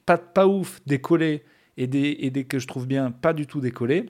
pas, 0.04 0.18
pas 0.18 0.46
ouf, 0.46 0.80
décoller, 0.86 1.42
et 1.76 1.86
des, 1.86 2.16
et 2.20 2.30
des 2.30 2.44
que 2.44 2.58
je 2.58 2.66
trouve 2.66 2.86
bien, 2.86 3.10
pas 3.10 3.32
du 3.32 3.46
tout 3.46 3.60
décoller. 3.60 4.06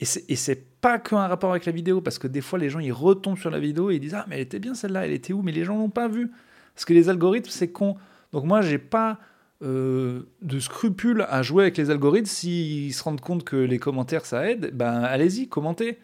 Et 0.00 0.04
c'est 0.04 0.80
pas 0.80 0.98
qu'un 0.98 1.26
rapport 1.26 1.50
avec 1.50 1.66
la 1.66 1.72
vidéo, 1.72 2.00
parce 2.00 2.18
que 2.18 2.28
des 2.28 2.40
fois, 2.40 2.58
les 2.58 2.70
gens, 2.70 2.78
ils 2.78 2.92
retombent 2.92 3.38
sur 3.38 3.50
la 3.50 3.58
vidéo 3.58 3.90
et 3.90 3.96
ils 3.96 4.00
disent 4.00 4.14
Ah, 4.14 4.24
mais 4.28 4.36
elle 4.36 4.42
était 4.42 4.60
bien 4.60 4.74
celle-là, 4.74 5.06
elle 5.06 5.12
était 5.12 5.32
où 5.32 5.42
Mais 5.42 5.50
les 5.50 5.64
gens 5.64 5.76
l'ont 5.76 5.90
pas 5.90 6.06
vue. 6.06 6.30
Parce 6.74 6.84
que 6.84 6.94
les 6.94 7.08
algorithmes, 7.08 7.50
c'est 7.50 7.72
con. 7.72 7.96
Donc 8.32 8.44
moi, 8.44 8.62
j'ai 8.62 8.78
pas 8.78 9.18
euh, 9.60 10.22
de 10.40 10.60
scrupules 10.60 11.26
à 11.28 11.42
jouer 11.42 11.64
avec 11.64 11.76
les 11.78 11.90
algorithmes, 11.90 12.26
s'ils 12.26 12.94
se 12.94 13.02
rendent 13.02 13.20
compte 13.20 13.42
que 13.42 13.56
les 13.56 13.80
commentaires 13.80 14.24
ça 14.24 14.48
aide, 14.48 14.70
ben 14.72 15.02
allez-y, 15.02 15.48
commentez. 15.48 15.98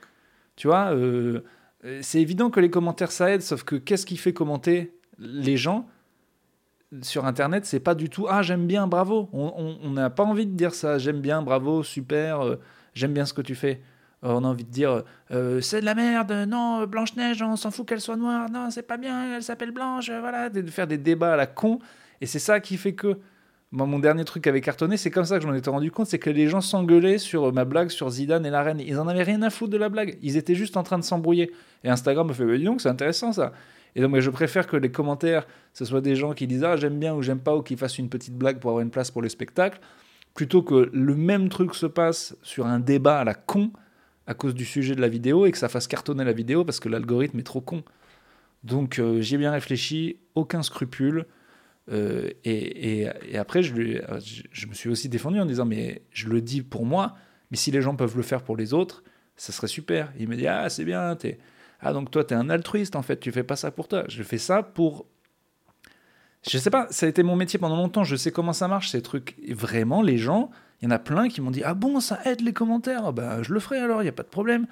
Tu 0.56 0.66
vois, 0.66 0.92
euh, 0.92 1.42
c'est 2.02 2.20
évident 2.20 2.50
que 2.50 2.58
les 2.58 2.68
commentaires 2.68 3.12
ça 3.12 3.30
aide, 3.30 3.42
sauf 3.42 3.62
que 3.62 3.76
qu'est-ce 3.76 4.06
qui 4.06 4.16
fait 4.16 4.32
commenter 4.32 4.92
les 5.20 5.56
gens 5.56 5.86
sur 7.02 7.26
Internet 7.26 7.64
C'est 7.64 7.78
pas 7.78 7.94
du 7.94 8.10
tout 8.10 8.26
ah 8.28 8.42
j'aime 8.42 8.66
bien, 8.66 8.88
bravo. 8.88 9.28
On 9.32 9.90
n'a 9.90 10.10
pas 10.10 10.24
envie 10.24 10.46
de 10.46 10.56
dire 10.56 10.74
ça, 10.74 10.98
j'aime 10.98 11.20
bien, 11.20 11.40
bravo, 11.40 11.84
super, 11.84 12.40
euh, 12.40 12.56
j'aime 12.94 13.12
bien 13.12 13.24
ce 13.24 13.34
que 13.34 13.42
tu 13.42 13.54
fais. 13.54 13.80
On 14.22 14.42
a 14.42 14.48
envie 14.48 14.64
de 14.64 14.70
dire 14.70 15.04
c'est 15.60 15.80
de 15.80 15.84
la 15.84 15.94
merde, 15.94 16.32
non, 16.48 16.84
Blanche-Neige, 16.88 17.40
on 17.42 17.54
s'en 17.54 17.70
fout 17.70 17.86
qu'elle 17.86 18.00
soit 18.00 18.16
noire, 18.16 18.50
non, 18.50 18.70
c'est 18.70 18.82
pas 18.82 18.96
bien, 18.96 19.36
elle 19.36 19.44
s'appelle 19.44 19.70
Blanche, 19.70 20.10
voilà, 20.10 20.48
de 20.48 20.68
faire 20.70 20.88
des 20.88 20.98
débats 20.98 21.34
à 21.34 21.36
la 21.36 21.46
con. 21.46 21.78
Et 22.20 22.26
c'est 22.26 22.40
ça 22.40 22.58
qui 22.58 22.78
fait 22.78 22.94
que 22.94 23.18
mon 23.74 23.98
dernier 23.98 24.24
truc 24.24 24.46
avait 24.46 24.60
cartonné, 24.60 24.96
c'est 24.96 25.10
comme 25.10 25.24
ça 25.24 25.36
que 25.36 25.42
je 25.42 25.48
m'en 25.48 25.54
étais 25.54 25.70
rendu 25.70 25.90
compte, 25.90 26.06
c'est 26.06 26.20
que 26.20 26.30
les 26.30 26.48
gens 26.48 26.60
s'engueulaient 26.60 27.18
sur 27.18 27.52
ma 27.52 27.64
blague 27.64 27.90
sur 27.90 28.08
Zidane 28.08 28.46
et 28.46 28.50
la 28.50 28.62
reine. 28.62 28.80
Ils 28.80 28.98
en 29.00 29.08
avaient 29.08 29.24
rien 29.24 29.42
à 29.42 29.50
foutre 29.50 29.72
de 29.72 29.76
la 29.76 29.88
blague. 29.88 30.16
Ils 30.22 30.36
étaient 30.36 30.54
juste 30.54 30.76
en 30.76 30.84
train 30.84 30.98
de 30.98 31.04
s'embrouiller. 31.04 31.52
Et 31.82 31.88
Instagram 31.88 32.28
me 32.28 32.32
fait, 32.32 32.44
bah, 32.44 32.56
dis 32.56 32.64
donc, 32.64 32.80
c'est 32.80 32.88
intéressant 32.88 33.32
ça. 33.32 33.52
Et 33.96 34.00
donc, 34.00 34.18
je 34.18 34.30
préfère 34.30 34.66
que 34.66 34.76
les 34.76 34.90
commentaires, 34.90 35.46
ce 35.72 35.84
soit 35.84 36.00
des 36.00 36.14
gens 36.14 36.34
qui 36.34 36.46
disent, 36.46 36.64
ah, 36.64 36.76
j'aime 36.76 36.98
bien 36.98 37.14
ou 37.14 37.22
j'aime 37.22 37.40
pas, 37.40 37.56
ou 37.56 37.62
qui 37.62 37.76
fassent 37.76 37.98
une 37.98 38.08
petite 38.08 38.34
blague 38.36 38.58
pour 38.58 38.70
avoir 38.70 38.82
une 38.82 38.90
place 38.90 39.10
pour 39.10 39.22
le 39.22 39.28
spectacle, 39.28 39.80
plutôt 40.34 40.62
que 40.62 40.90
le 40.92 41.14
même 41.16 41.48
truc 41.48 41.74
se 41.74 41.86
passe 41.86 42.36
sur 42.42 42.66
un 42.66 42.78
débat 42.78 43.18
à 43.18 43.24
la 43.24 43.34
con 43.34 43.70
à 44.26 44.34
cause 44.34 44.54
du 44.54 44.64
sujet 44.64 44.94
de 44.94 45.00
la 45.00 45.08
vidéo 45.08 45.46
et 45.46 45.52
que 45.52 45.58
ça 45.58 45.68
fasse 45.68 45.86
cartonner 45.86 46.24
la 46.24 46.32
vidéo 46.32 46.64
parce 46.64 46.80
que 46.80 46.88
l'algorithme 46.88 47.38
est 47.40 47.44
trop 47.44 47.60
con. 47.60 47.82
Donc, 48.62 48.98
euh, 48.98 49.20
j'ai 49.20 49.36
bien 49.36 49.50
réfléchi, 49.50 50.16
aucun 50.34 50.62
scrupule. 50.62 51.26
Euh, 51.90 52.30
et, 52.44 53.06
après, 53.36 53.62
je, 53.62 53.74
me 53.74 54.74
suis 54.74 54.88
aussi 54.88 55.08
défendu 55.08 55.40
en 55.40 55.46
disant, 55.46 55.64
mais 55.64 56.02
je 56.10 56.28
le 56.28 56.40
dis 56.40 56.62
pour 56.62 56.86
moi, 56.86 57.14
mais 57.50 57.56
si 57.56 57.70
les 57.70 57.82
gens 57.82 57.94
peuvent 57.96 58.16
le 58.16 58.22
faire 58.22 58.42
pour 58.42 58.56
les 58.56 58.72
autres, 58.74 59.04
ça 59.36 59.52
serait 59.52 59.68
super. 59.68 60.12
Il 60.18 60.28
me 60.28 60.36
dit, 60.36 60.46
ah, 60.46 60.68
c'est 60.68 60.84
bien, 60.84 61.16
ah, 61.80 61.92
donc 61.92 62.10
toi, 62.10 62.24
tu 62.24 62.34
es 62.34 62.36
un 62.36 62.48
altruiste, 62.50 62.96
en 62.96 63.02
fait, 63.02 63.20
tu 63.20 63.32
fais 63.32 63.42
pas 63.42 63.56
ça 63.56 63.70
pour 63.70 63.88
toi. 63.88 64.04
Je 64.08 64.22
fais 64.22 64.38
ça 64.38 64.62
pour... 64.62 65.06
Je 66.48 66.58
sais 66.58 66.70
pas, 66.70 66.86
ça 66.90 67.06
a 67.06 67.08
été 67.08 67.22
mon 67.22 67.36
métier 67.36 67.58
pendant 67.58 67.76
longtemps, 67.76 68.04
je 68.04 68.16
sais 68.16 68.30
comment 68.30 68.52
ça 68.52 68.68
marche, 68.68 68.90
ces 68.90 69.00
trucs. 69.00 69.34
Et 69.42 69.54
vraiment, 69.54 70.02
les 70.02 70.18
gens, 70.18 70.50
il 70.80 70.84
y 70.84 70.88
en 70.88 70.90
a 70.90 70.98
plein 70.98 71.28
qui 71.28 71.40
m'ont 71.40 71.50
dit, 71.50 71.62
ah 71.64 71.72
bon, 71.72 72.00
ça 72.00 72.20
aide 72.26 72.42
les 72.42 72.52
commentaires, 72.52 73.14
bah, 73.14 73.42
je 73.42 73.54
le 73.54 73.60
ferai 73.60 73.78
alors, 73.78 74.02
il 74.02 74.04
n'y 74.04 74.10
a 74.10 74.12
pas 74.12 74.22
de 74.22 74.28
problème. 74.28 74.66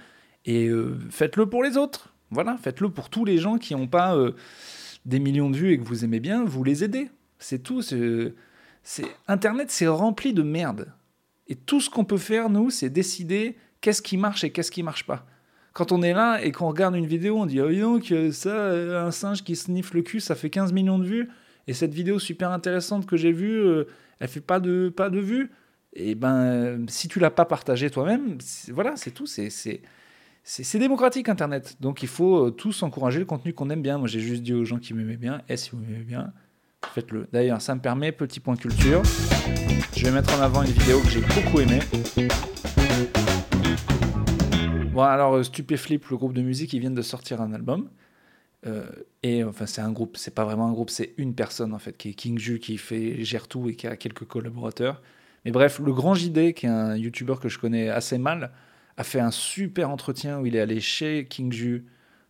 Et 0.44 0.68
euh, 0.68 0.98
faites-le 1.10 1.46
pour 1.46 1.62
les 1.62 1.76
autres. 1.76 2.14
Voilà, 2.30 2.56
faites-le 2.56 2.90
pour 2.90 3.08
tous 3.08 3.24
les 3.24 3.38
gens 3.38 3.58
qui 3.58 3.74
n'ont 3.74 3.88
pas... 3.88 4.16
Euh, 4.16 4.34
des 5.04 5.18
millions 5.18 5.50
de 5.50 5.56
vues 5.56 5.72
et 5.72 5.78
que 5.78 5.84
vous 5.84 6.04
aimez 6.04 6.20
bien, 6.20 6.44
vous 6.44 6.64
les 6.64 6.84
aidez. 6.84 7.10
C'est 7.38 7.62
tout. 7.62 7.82
C'est, 7.82 8.34
Internet, 9.28 9.70
c'est 9.70 9.86
rempli 9.86 10.32
de 10.32 10.42
merde. 10.42 10.92
Et 11.48 11.54
tout 11.54 11.80
ce 11.80 11.90
qu'on 11.90 12.04
peut 12.04 12.18
faire, 12.18 12.50
nous, 12.50 12.70
c'est 12.70 12.90
décider 12.90 13.56
qu'est-ce 13.80 14.02
qui 14.02 14.16
marche 14.16 14.44
et 14.44 14.50
qu'est-ce 14.50 14.70
qui 14.70 14.82
marche 14.82 15.06
pas. 15.06 15.26
Quand 15.72 15.90
on 15.90 16.02
est 16.02 16.12
là 16.12 16.42
et 16.42 16.52
qu'on 16.52 16.68
regarde 16.68 16.94
une 16.94 17.06
vidéo, 17.06 17.38
on 17.38 17.46
dit 17.46 17.60
Oh, 17.60 17.72
donc, 17.72 18.12
ça, 18.32 18.70
un 19.04 19.10
singe 19.10 19.42
qui 19.42 19.56
sniffe 19.56 19.94
le 19.94 20.02
cul, 20.02 20.20
ça 20.20 20.34
fait 20.34 20.50
15 20.50 20.72
millions 20.72 20.98
de 20.98 21.04
vues. 21.04 21.28
Et 21.66 21.74
cette 21.74 21.94
vidéo 21.94 22.18
super 22.18 22.50
intéressante 22.50 23.06
que 23.06 23.16
j'ai 23.16 23.32
vue, 23.32 23.58
euh, 23.58 23.84
elle 24.18 24.28
fait 24.28 24.40
pas 24.40 24.60
de, 24.60 24.92
pas 24.94 25.10
de 25.10 25.20
vues. 25.20 25.50
Et 25.94 26.14
ben, 26.14 26.84
si 26.88 27.08
tu 27.08 27.18
l'as 27.20 27.30
pas 27.30 27.44
partagée 27.44 27.90
toi-même, 27.90 28.38
voilà, 28.68 28.96
c'est 28.96 29.10
tout. 29.10 29.26
C'est, 29.26 29.82
c'est, 30.44 30.78
démocratique 30.78 31.28
Internet. 31.28 31.76
Donc 31.80 32.02
il 32.02 32.08
faut 32.08 32.46
euh, 32.46 32.50
tous 32.50 32.82
encourager 32.82 33.20
le 33.20 33.24
contenu 33.24 33.52
qu'on 33.52 33.70
aime 33.70 33.82
bien. 33.82 33.98
Moi, 33.98 34.08
j'ai 34.08 34.20
juste 34.20 34.42
dit 34.42 34.52
aux 34.52 34.64
gens 34.64 34.78
qui 34.78 34.92
m'aimaient 34.92 35.16
bien, 35.16 35.42
et 35.48 35.56
si 35.56 35.70
vous 35.70 35.78
m'aimez 35.78 36.04
bien, 36.04 36.32
faites-le. 36.94 37.28
D'ailleurs, 37.32 37.60
ça 37.62 37.74
me 37.74 37.80
permet, 37.80 38.10
petit 38.10 38.40
point 38.40 38.56
culture, 38.56 39.02
je 39.96 40.04
vais 40.04 40.10
mettre 40.10 40.36
en 40.36 40.42
avant 40.42 40.62
une 40.62 40.70
vidéo 40.70 41.00
que 41.00 41.08
j'ai 41.08 41.20
beaucoup 41.20 41.60
aimée. 41.60 41.80
Bon, 44.92 45.02
alors, 45.02 45.36
euh, 45.36 45.42
Stupéflip, 45.42 46.06
le 46.08 46.16
groupe 46.16 46.34
de 46.34 46.42
musique, 46.42 46.72
ils 46.72 46.80
viennent 46.80 46.94
de 46.94 47.02
sortir 47.02 47.40
un 47.40 47.52
album. 47.52 47.88
Euh, 48.66 48.84
et 49.22 49.42
enfin, 49.44 49.66
c'est 49.66 49.80
un 49.80 49.90
groupe, 49.90 50.16
c'est 50.16 50.34
pas 50.34 50.44
vraiment 50.44 50.66
un 50.66 50.72
groupe, 50.72 50.90
c'est 50.90 51.14
une 51.18 51.34
personne 51.34 51.72
en 51.72 51.78
fait, 51.78 51.96
qui 51.96 52.10
est 52.10 52.14
King 52.14 52.38
Ju, 52.38 52.58
qui 52.58 52.78
fait, 52.78 53.24
gère 53.24 53.48
tout 53.48 53.68
et 53.68 53.74
qui 53.74 53.86
a 53.86 53.96
quelques 53.96 54.24
collaborateurs. 54.24 55.02
Mais 55.44 55.50
bref, 55.50 55.80
le 55.80 55.92
grand 55.92 56.14
JD, 56.14 56.52
qui 56.54 56.66
est 56.66 56.68
un 56.68 56.96
youtubeur 56.96 57.40
que 57.40 57.48
je 57.48 57.58
connais 57.58 57.88
assez 57.88 58.18
mal, 58.18 58.52
a 58.96 59.04
fait 59.04 59.20
un 59.20 59.30
super 59.30 59.90
entretien 59.90 60.40
où 60.40 60.46
il 60.46 60.56
est 60.56 60.60
allé 60.60 60.80
chez 60.80 61.26
King 61.26 61.52
Ju, 61.52 61.86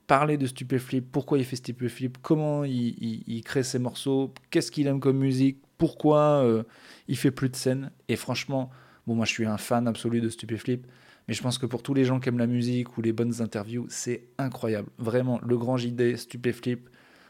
parler 0.07 0.37
de 0.37 0.47
Stupéflip, 0.47 1.11
pourquoi 1.11 1.39
il 1.39 1.45
fait 1.45 1.57
Stupéflip, 1.57 2.19
comment 2.23 2.65
il, 2.65 3.43
crée 3.45 3.63
ses 3.63 3.79
morceaux, 3.79 4.33
qu'est-ce 4.51 4.71
qu'il 4.71 4.87
aime 4.87 5.01
comme 5.01 5.19
musique, 5.19 5.59
pourquoi 5.79 6.43
euh, 6.45 6.63
il 7.09 7.17
fait 7.17 7.31
plus 7.31 7.49
de 7.49 7.57
scènes. 7.57 7.91
Et 8.09 8.17
franchement, 8.17 8.71
bon, 9.07 9.15
moi 9.15 9.25
je 9.25 9.31
suis 9.31 9.47
un 9.47 9.59
fan 9.59 9.89
absolu 9.89 10.21
de 10.21 10.29
Stupéflip. 10.29 10.87
Mais 11.29 11.35
je 11.35 11.43
pense 11.43 11.59
que 11.59 11.67
pour 11.67 11.83
tous 11.83 11.95
les 11.95 12.05
gens 12.05 12.21
qui 12.21 12.29
aiment 12.29 12.39
la 12.39 12.47
musique 12.47 12.99
ou 12.99 13.03
les 13.03 13.13
bonnes 13.13 13.41
interviews, 13.41 13.87
c'est 13.89 14.25
incroyable. 14.39 14.89
Vraiment, 14.99 15.41
le 15.47 15.57
grand 15.57 15.77
JD, 15.77 16.17
Stupéflip. 16.17 16.89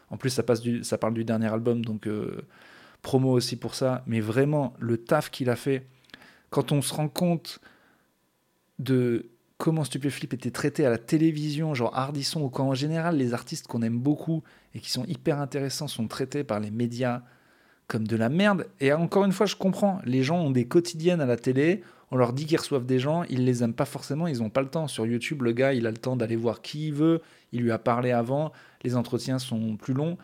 En 0.09 0.17
plus, 0.17 0.29
ça, 0.29 0.43
passe 0.43 0.61
du, 0.61 0.83
ça 0.83 0.97
parle 0.97 1.13
du 1.13 1.23
dernier 1.23 1.47
album, 1.47 1.85
donc 1.85 2.07
euh, 2.07 2.41
promo 3.01 3.31
aussi 3.31 3.55
pour 3.55 3.75
ça. 3.75 4.03
Mais 4.07 4.19
vraiment, 4.19 4.73
le 4.79 4.97
taf 4.97 5.29
qu'il 5.29 5.49
a 5.49 5.55
fait, 5.55 5.87
quand 6.49 6.71
on 6.71 6.81
se 6.81 6.93
rend 6.93 7.07
compte 7.07 7.59
de 8.79 9.29
comment 9.57 9.83
Stupéflip 9.83 10.33
était 10.33 10.51
traité 10.51 10.85
à 10.85 10.89
la 10.89 10.97
télévision, 10.97 11.73
genre 11.73 11.95
Hardisson, 11.95 12.41
ou 12.41 12.49
quand 12.49 12.67
en 12.67 12.73
général 12.73 13.17
les 13.17 13.33
artistes 13.33 13.67
qu'on 13.67 13.81
aime 13.81 13.99
beaucoup 13.99 14.43
et 14.73 14.79
qui 14.79 14.91
sont 14.91 15.05
hyper 15.05 15.39
intéressants 15.39 15.87
sont 15.87 16.07
traités 16.07 16.43
par 16.43 16.59
les 16.59 16.71
médias 16.71 17.21
comme 17.87 18.07
de 18.07 18.15
la 18.15 18.29
merde. 18.29 18.67
Et 18.79 18.91
encore 18.93 19.25
une 19.25 19.31
fois, 19.31 19.45
je 19.45 19.55
comprends, 19.55 20.01
les 20.05 20.23
gens 20.23 20.39
ont 20.39 20.51
des 20.51 20.65
quotidiennes 20.65 21.21
à 21.21 21.25
la 21.25 21.37
télé, 21.37 21.83
on 22.11 22.17
leur 22.17 22.33
dit 22.33 22.45
qu'ils 22.45 22.59
reçoivent 22.59 22.85
des 22.85 22.99
gens, 22.99 23.23
ils 23.23 23.45
les 23.45 23.63
aiment 23.63 23.73
pas 23.73 23.85
forcément, 23.85 24.27
ils 24.27 24.39
n'ont 24.39 24.49
pas 24.49 24.61
le 24.61 24.69
temps. 24.69 24.87
Sur 24.87 25.05
YouTube, 25.05 25.41
le 25.41 25.51
gars, 25.51 25.73
il 25.73 25.87
a 25.87 25.91
le 25.91 25.97
temps 25.97 26.15
d'aller 26.15 26.35
voir 26.35 26.61
qui 26.61 26.87
il 26.87 26.93
veut, 26.93 27.21
il 27.51 27.61
lui 27.61 27.71
a 27.71 27.79
parlé 27.79 28.11
avant, 28.11 28.51
les 28.83 28.95
entretiens 28.95 29.39
sont 29.39 29.77
plus 29.77 29.93
longs. 29.93 30.17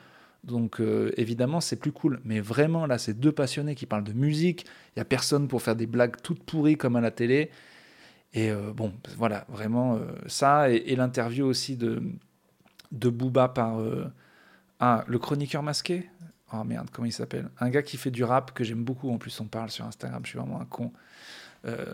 Donc 0.44 0.80
euh, 0.80 1.12
évidemment, 1.18 1.62
c'est 1.62 1.78
plus 1.78 1.92
cool. 1.92 2.20
Mais 2.24 2.42
vraiment, 2.42 2.86
là, 2.86 2.98
c'est 2.98 3.20
deux 3.20 3.32
passionnés 3.32 3.76
qui 3.76 3.86
parlent 3.86 4.04
de 4.04 4.14
musique. 4.14 4.66
Il 4.96 5.00
y 5.00 5.02
a 5.02 5.06
personne 5.06 5.48
pour 5.48 5.62
faire 5.62 5.76
des 5.76 5.88
blagues 5.88 6.16
toutes 6.22 6.44
pourries 6.44 6.78
comme 6.78 6.96
à 6.96 7.02
la 7.02 7.12
télé. 7.12 7.50
Et 8.34 8.52
euh, 8.52 8.72
bon, 8.74 8.94
voilà, 9.18 9.46
vraiment 9.50 9.96
euh, 9.96 10.06
ça. 10.28 10.70
Et, 10.70 10.96
l'interview 10.96 11.46
aussi 11.46 11.78
de, 11.78 12.02
de 12.92 13.10
Booba 13.10 13.50
par 13.50 13.80
ah, 14.80 15.04
le 15.08 15.20
chroniqueur 15.20 15.64
masqué. 15.64 16.10
Oh 16.54 16.64
merde, 16.64 16.90
comment 16.92 17.06
il 17.06 17.12
s'appelle? 17.12 17.50
Un 17.60 17.70
gars 17.70 17.84
qui 17.84 17.98
fait 17.98 18.12
du 18.12 18.24
rap 18.24 18.54
que 18.54 18.64
j'aime 18.64 18.84
beaucoup. 18.84 19.12
En 19.12 19.18
plus, 19.18 19.40
on 19.40 19.46
parle 19.46 19.70
sur 19.70 19.86
Instagram. 19.86 20.22
Je 20.24 20.30
suis 20.30 20.40
vraiment 20.40 20.62
un 20.62 20.66
con. 20.66 20.92
Euh, 21.66 21.86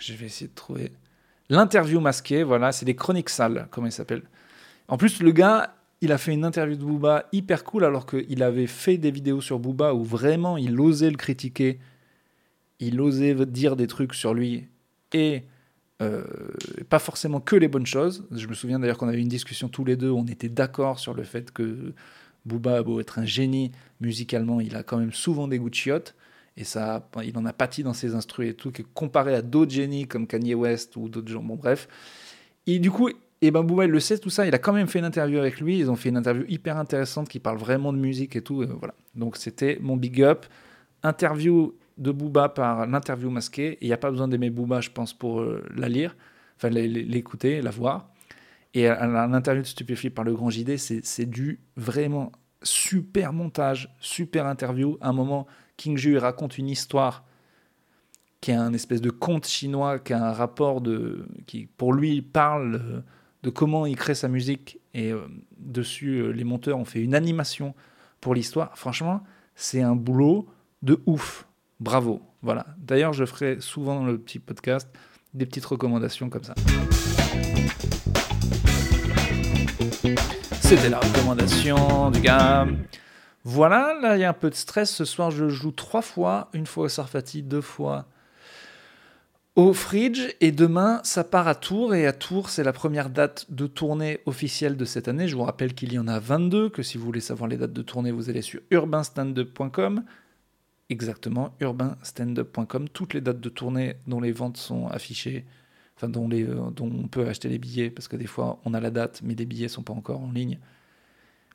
je 0.00 0.12
vais 0.14 0.26
essayer 0.26 0.48
de 0.48 0.54
trouver. 0.54 0.92
L'interview 1.48 2.00
masquée, 2.00 2.42
voilà, 2.42 2.72
c'est 2.72 2.84
des 2.84 2.96
chroniques 2.96 3.28
sales, 3.28 3.68
comment 3.70 3.86
il 3.86 3.92
s'appelle. 3.92 4.22
En 4.88 4.96
plus, 4.96 5.20
le 5.20 5.32
gars, 5.32 5.74
il 6.00 6.12
a 6.12 6.18
fait 6.18 6.32
une 6.32 6.44
interview 6.44 6.76
de 6.76 6.84
Booba 6.84 7.26
hyper 7.32 7.64
cool, 7.64 7.84
alors 7.84 8.06
qu'il 8.06 8.42
avait 8.42 8.66
fait 8.66 8.98
des 8.98 9.10
vidéos 9.10 9.40
sur 9.40 9.58
Booba 9.58 9.94
où 9.94 10.04
vraiment 10.04 10.56
il 10.56 10.78
osait 10.80 11.10
le 11.10 11.16
critiquer, 11.16 11.78
il 12.80 13.00
osait 13.00 13.34
dire 13.46 13.76
des 13.76 13.86
trucs 13.86 14.14
sur 14.14 14.34
lui, 14.34 14.66
et 15.12 15.44
euh, 16.02 16.24
pas 16.88 16.98
forcément 16.98 17.40
que 17.40 17.56
les 17.56 17.68
bonnes 17.68 17.86
choses. 17.86 18.26
Je 18.30 18.46
me 18.46 18.54
souviens 18.54 18.78
d'ailleurs 18.78 18.98
qu'on 18.98 19.08
avait 19.08 19.20
une 19.20 19.28
discussion 19.28 19.68
tous 19.68 19.84
les 19.84 19.96
deux, 19.96 20.10
on 20.10 20.26
était 20.26 20.48
d'accord 20.48 20.98
sur 20.98 21.14
le 21.14 21.22
fait 21.22 21.50
que 21.50 21.92
Booba 22.46 22.78
a 22.78 22.82
beau 22.82 23.00
être 23.00 23.18
un 23.18 23.26
génie 23.26 23.70
musicalement, 24.00 24.60
il 24.60 24.76
a 24.76 24.82
quand 24.82 24.96
même 24.96 25.12
souvent 25.12 25.46
des 25.46 25.58
goûts 25.58 25.70
de 25.70 25.74
chiottes. 25.74 26.14
Et 26.56 26.64
ça, 26.64 27.08
il 27.24 27.36
en 27.38 27.46
a 27.46 27.52
pâti 27.52 27.82
dans 27.82 27.94
ses 27.94 28.14
instruments 28.14 28.50
et 28.50 28.54
tout, 28.54 28.72
comparé 28.92 29.34
à 29.34 29.40
d'autres 29.40 29.70
génies 29.70 30.06
comme 30.06 30.26
Kanye 30.26 30.54
West 30.54 30.96
ou 30.96 31.08
d'autres 31.08 31.30
gens. 31.30 31.42
Bon, 31.42 31.54
bref. 31.54 31.88
Et 32.66 32.78
du 32.78 32.90
coup, 32.90 33.08
et 33.08 33.14
eh 33.42 33.50
ben 33.50 33.62
Booba, 33.62 33.86
il 33.86 33.90
le 33.90 34.00
sait, 34.00 34.18
tout 34.18 34.28
ça. 34.28 34.46
Il 34.46 34.54
a 34.54 34.58
quand 34.58 34.74
même 34.74 34.86
fait 34.86 34.98
une 34.98 35.06
interview 35.06 35.38
avec 35.38 35.60
lui. 35.60 35.78
Ils 35.78 35.90
ont 35.90 35.96
fait 35.96 36.10
une 36.10 36.18
interview 36.18 36.44
hyper 36.48 36.76
intéressante 36.76 37.28
qui 37.28 37.38
parle 37.38 37.56
vraiment 37.56 37.92
de 37.94 37.98
musique 37.98 38.36
et 38.36 38.42
tout. 38.42 38.66
voilà. 38.78 38.94
Donc, 39.14 39.38
c'était 39.38 39.78
mon 39.80 39.96
big 39.96 40.22
up. 40.22 40.44
Interview 41.02 41.74
de 42.00 42.10
Booba 42.10 42.48
par 42.48 42.86
l'interview 42.86 43.30
masquée. 43.30 43.78
Il 43.80 43.86
n'y 43.86 43.92
a 43.92 43.98
pas 43.98 44.10
besoin 44.10 44.26
d'aimer 44.26 44.50
Booba, 44.50 44.80
je 44.80 44.90
pense, 44.90 45.14
pour 45.14 45.40
euh, 45.40 45.64
la 45.76 45.88
lire, 45.88 46.16
enfin 46.56 46.70
l'écouter, 46.70 47.62
la 47.62 47.70
voir. 47.70 48.10
Et 48.74 48.88
l'interview 48.88 49.62
de 49.62 49.66
Stupéflip 49.66 50.14
par 50.14 50.24
le 50.24 50.32
grand 50.32 50.48
JD, 50.48 50.76
c'est 50.76 51.26
du 51.26 51.60
vraiment 51.76 52.30
super 52.62 53.32
montage, 53.32 53.94
super 54.00 54.46
interview. 54.46 54.96
À 55.00 55.08
un 55.08 55.12
moment, 55.12 55.46
King 55.76 55.96
Ju 55.96 56.18
raconte 56.18 56.56
une 56.56 56.68
histoire 56.68 57.24
qui 58.40 58.52
est 58.52 58.54
un 58.54 58.72
espèce 58.72 59.00
de 59.00 59.10
conte 59.10 59.46
chinois, 59.46 59.98
qui 59.98 60.12
a 60.12 60.24
un 60.24 60.32
rapport 60.32 60.80
de, 60.80 61.26
qui 61.46 61.66
pour 61.66 61.92
lui 61.92 62.22
parle 62.22 63.02
de 63.42 63.50
comment 63.50 63.86
il 63.86 63.96
crée 63.96 64.14
sa 64.14 64.28
musique. 64.28 64.78
Et 64.94 65.12
euh, 65.12 65.26
dessus, 65.58 66.18
euh, 66.18 66.30
les 66.30 66.44
monteurs 66.44 66.78
ont 66.78 66.84
fait 66.84 67.02
une 67.02 67.14
animation 67.14 67.74
pour 68.20 68.34
l'histoire. 68.34 68.76
Franchement, 68.78 69.22
c'est 69.54 69.82
un 69.82 69.96
boulot 69.96 70.48
de 70.82 71.00
ouf. 71.06 71.46
Bravo. 71.80 72.20
Voilà. 72.42 72.66
D'ailleurs, 72.78 73.12
je 73.12 73.24
ferai 73.24 73.60
souvent 73.60 73.96
dans 73.96 74.06
le 74.06 74.18
petit 74.18 74.38
podcast 74.38 74.88
des 75.32 75.46
petites 75.46 75.64
recommandations 75.64 76.28
comme 76.28 76.44
ça. 76.44 76.54
C'était 80.60 80.90
la 80.90 81.00
recommandation 81.00 82.10
du 82.10 82.20
gars. 82.20 82.66
Voilà, 83.42 83.98
là 84.00 84.16
il 84.16 84.20
y 84.20 84.24
a 84.24 84.28
un 84.28 84.34
peu 84.34 84.50
de 84.50 84.54
stress. 84.54 84.90
Ce 84.90 85.04
soir, 85.04 85.30
je 85.30 85.48
joue 85.48 85.72
trois 85.72 86.02
fois. 86.02 86.48
Une 86.52 86.66
fois 86.66 86.84
au 86.84 86.88
Sarfati, 86.88 87.42
deux 87.42 87.60
fois 87.60 88.06
au 89.56 89.72
Fridge. 89.72 90.34
Et 90.40 90.52
demain, 90.52 91.00
ça 91.02 91.24
part 91.24 91.48
à 91.48 91.54
Tours. 91.54 91.94
Et 91.94 92.06
à 92.06 92.12
Tours, 92.12 92.50
c'est 92.50 92.62
la 92.62 92.72
première 92.72 93.10
date 93.10 93.46
de 93.50 93.66
tournée 93.66 94.20
officielle 94.26 94.76
de 94.76 94.84
cette 94.84 95.08
année. 95.08 95.28
Je 95.28 95.36
vous 95.36 95.44
rappelle 95.44 95.74
qu'il 95.74 95.92
y 95.92 95.98
en 95.98 96.08
a 96.08 96.18
22, 96.18 96.68
que 96.68 96.82
si 96.82 96.98
vous 96.98 97.04
voulez 97.04 97.20
savoir 97.20 97.48
les 97.48 97.56
dates 97.56 97.72
de 97.72 97.82
tournée, 97.82 98.10
vous 98.10 98.28
allez 98.28 98.42
sur 98.42 98.60
urbanstandup.com. 98.70 100.04
Exactement, 100.90 101.54
urbanstandup.com. 101.60 102.88
Toutes 102.90 103.14
les 103.14 103.22
dates 103.22 103.40
de 103.40 103.48
tournée 103.48 103.94
dont 104.06 104.20
les 104.20 104.32
ventes 104.32 104.58
sont 104.58 104.88
affichées 104.88 105.46
enfin 106.00 106.08
dont, 106.08 106.30
euh, 106.32 106.70
on 106.80 107.08
peut 107.08 107.28
acheter 107.28 107.48
les 107.48 107.58
billets, 107.58 107.90
parce 107.90 108.08
que 108.08 108.16
des 108.16 108.26
fois 108.26 108.58
on 108.64 108.72
a 108.72 108.80
la 108.80 108.90
date, 108.90 109.20
mais 109.22 109.34
les 109.34 109.44
billets 109.44 109.68
sont 109.68 109.82
pas 109.82 109.92
encore 109.92 110.20
en 110.22 110.32
ligne. 110.32 110.58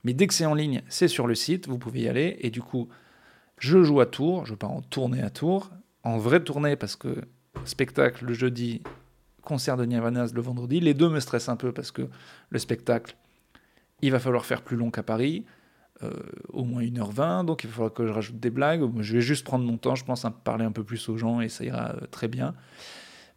Mais 0.03 0.13
dès 0.13 0.27
que 0.27 0.35
c'est 0.35 0.45
en 0.45 0.53
ligne, 0.53 0.83
c'est 0.87 1.07
sur 1.07 1.25
le 1.25 1.33
site, 1.33 1.67
vous 1.67 1.79
pouvez 1.79 2.01
y 2.01 2.07
aller. 2.07 2.37
Et 2.41 2.51
du 2.51 2.61
coup, 2.61 2.87
je 3.57 3.81
joue 3.83 3.99
à 4.01 4.05
Tours, 4.05 4.45
je 4.45 4.53
pars 4.53 4.71
en 4.71 4.81
tournée 4.81 5.23
à 5.23 5.31
Tours, 5.31 5.71
en 6.03 6.19
vraie 6.19 6.43
tournée 6.43 6.75
parce 6.75 6.95
que 6.95 7.23
spectacle 7.65 8.25
le 8.25 8.33
jeudi, 8.33 8.83
concert 9.41 9.77
de 9.77 9.85
Nirvana 9.85 10.27
le 10.31 10.41
vendredi. 10.41 10.79
Les 10.79 10.93
deux 10.93 11.09
me 11.09 11.19
stressent 11.19 11.49
un 11.49 11.55
peu 11.55 11.71
parce 11.71 11.89
que 11.91 12.07
le 12.49 12.59
spectacle, 12.59 13.15
il 14.01 14.11
va 14.11 14.19
falloir 14.19 14.45
faire 14.45 14.61
plus 14.61 14.77
long 14.77 14.91
qu'à 14.91 15.01
Paris, 15.01 15.45
euh, 16.03 16.11
au 16.51 16.65
moins 16.65 16.83
1h20, 16.83 17.45
donc 17.45 17.63
il 17.63 17.67
va 17.67 17.73
falloir 17.73 17.93
que 17.93 18.05
je 18.05 18.11
rajoute 18.11 18.39
des 18.39 18.49
blagues. 18.49 18.83
Je 18.99 19.13
vais 19.13 19.21
juste 19.21 19.45
prendre 19.45 19.65
mon 19.65 19.77
temps, 19.77 19.95
je 19.95 20.03
pense, 20.03 20.25
à 20.25 20.31
parler 20.31 20.65
un 20.65 20.71
peu 20.71 20.83
plus 20.83 21.07
aux 21.07 21.17
gens 21.17 21.39
et 21.39 21.47
ça 21.47 21.63
ira 21.63 21.91
euh, 21.91 22.05
très 22.11 22.27
bien. 22.27 22.53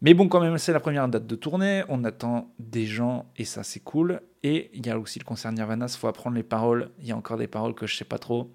Mais 0.00 0.14
bon, 0.14 0.28
quand 0.28 0.40
même, 0.40 0.58
c'est 0.58 0.72
la 0.72 0.80
première 0.80 1.08
date 1.08 1.26
de 1.26 1.36
tournée. 1.36 1.82
On 1.88 2.04
attend 2.04 2.52
des 2.58 2.86
gens 2.86 3.26
et 3.36 3.44
ça, 3.44 3.62
c'est 3.62 3.80
cool. 3.80 4.20
Et 4.42 4.70
il 4.74 4.86
y 4.86 4.90
a 4.90 4.98
aussi 4.98 5.18
le 5.18 5.24
concert 5.24 5.52
Nirvana. 5.52 5.86
Il 5.88 5.96
faut 5.96 6.08
apprendre 6.08 6.36
les 6.36 6.42
paroles. 6.42 6.90
Il 7.00 7.06
y 7.06 7.12
a 7.12 7.16
encore 7.16 7.36
des 7.36 7.48
paroles 7.48 7.74
que 7.74 7.86
je 7.86 7.96
sais 7.96 8.04
pas 8.04 8.18
trop. 8.18 8.52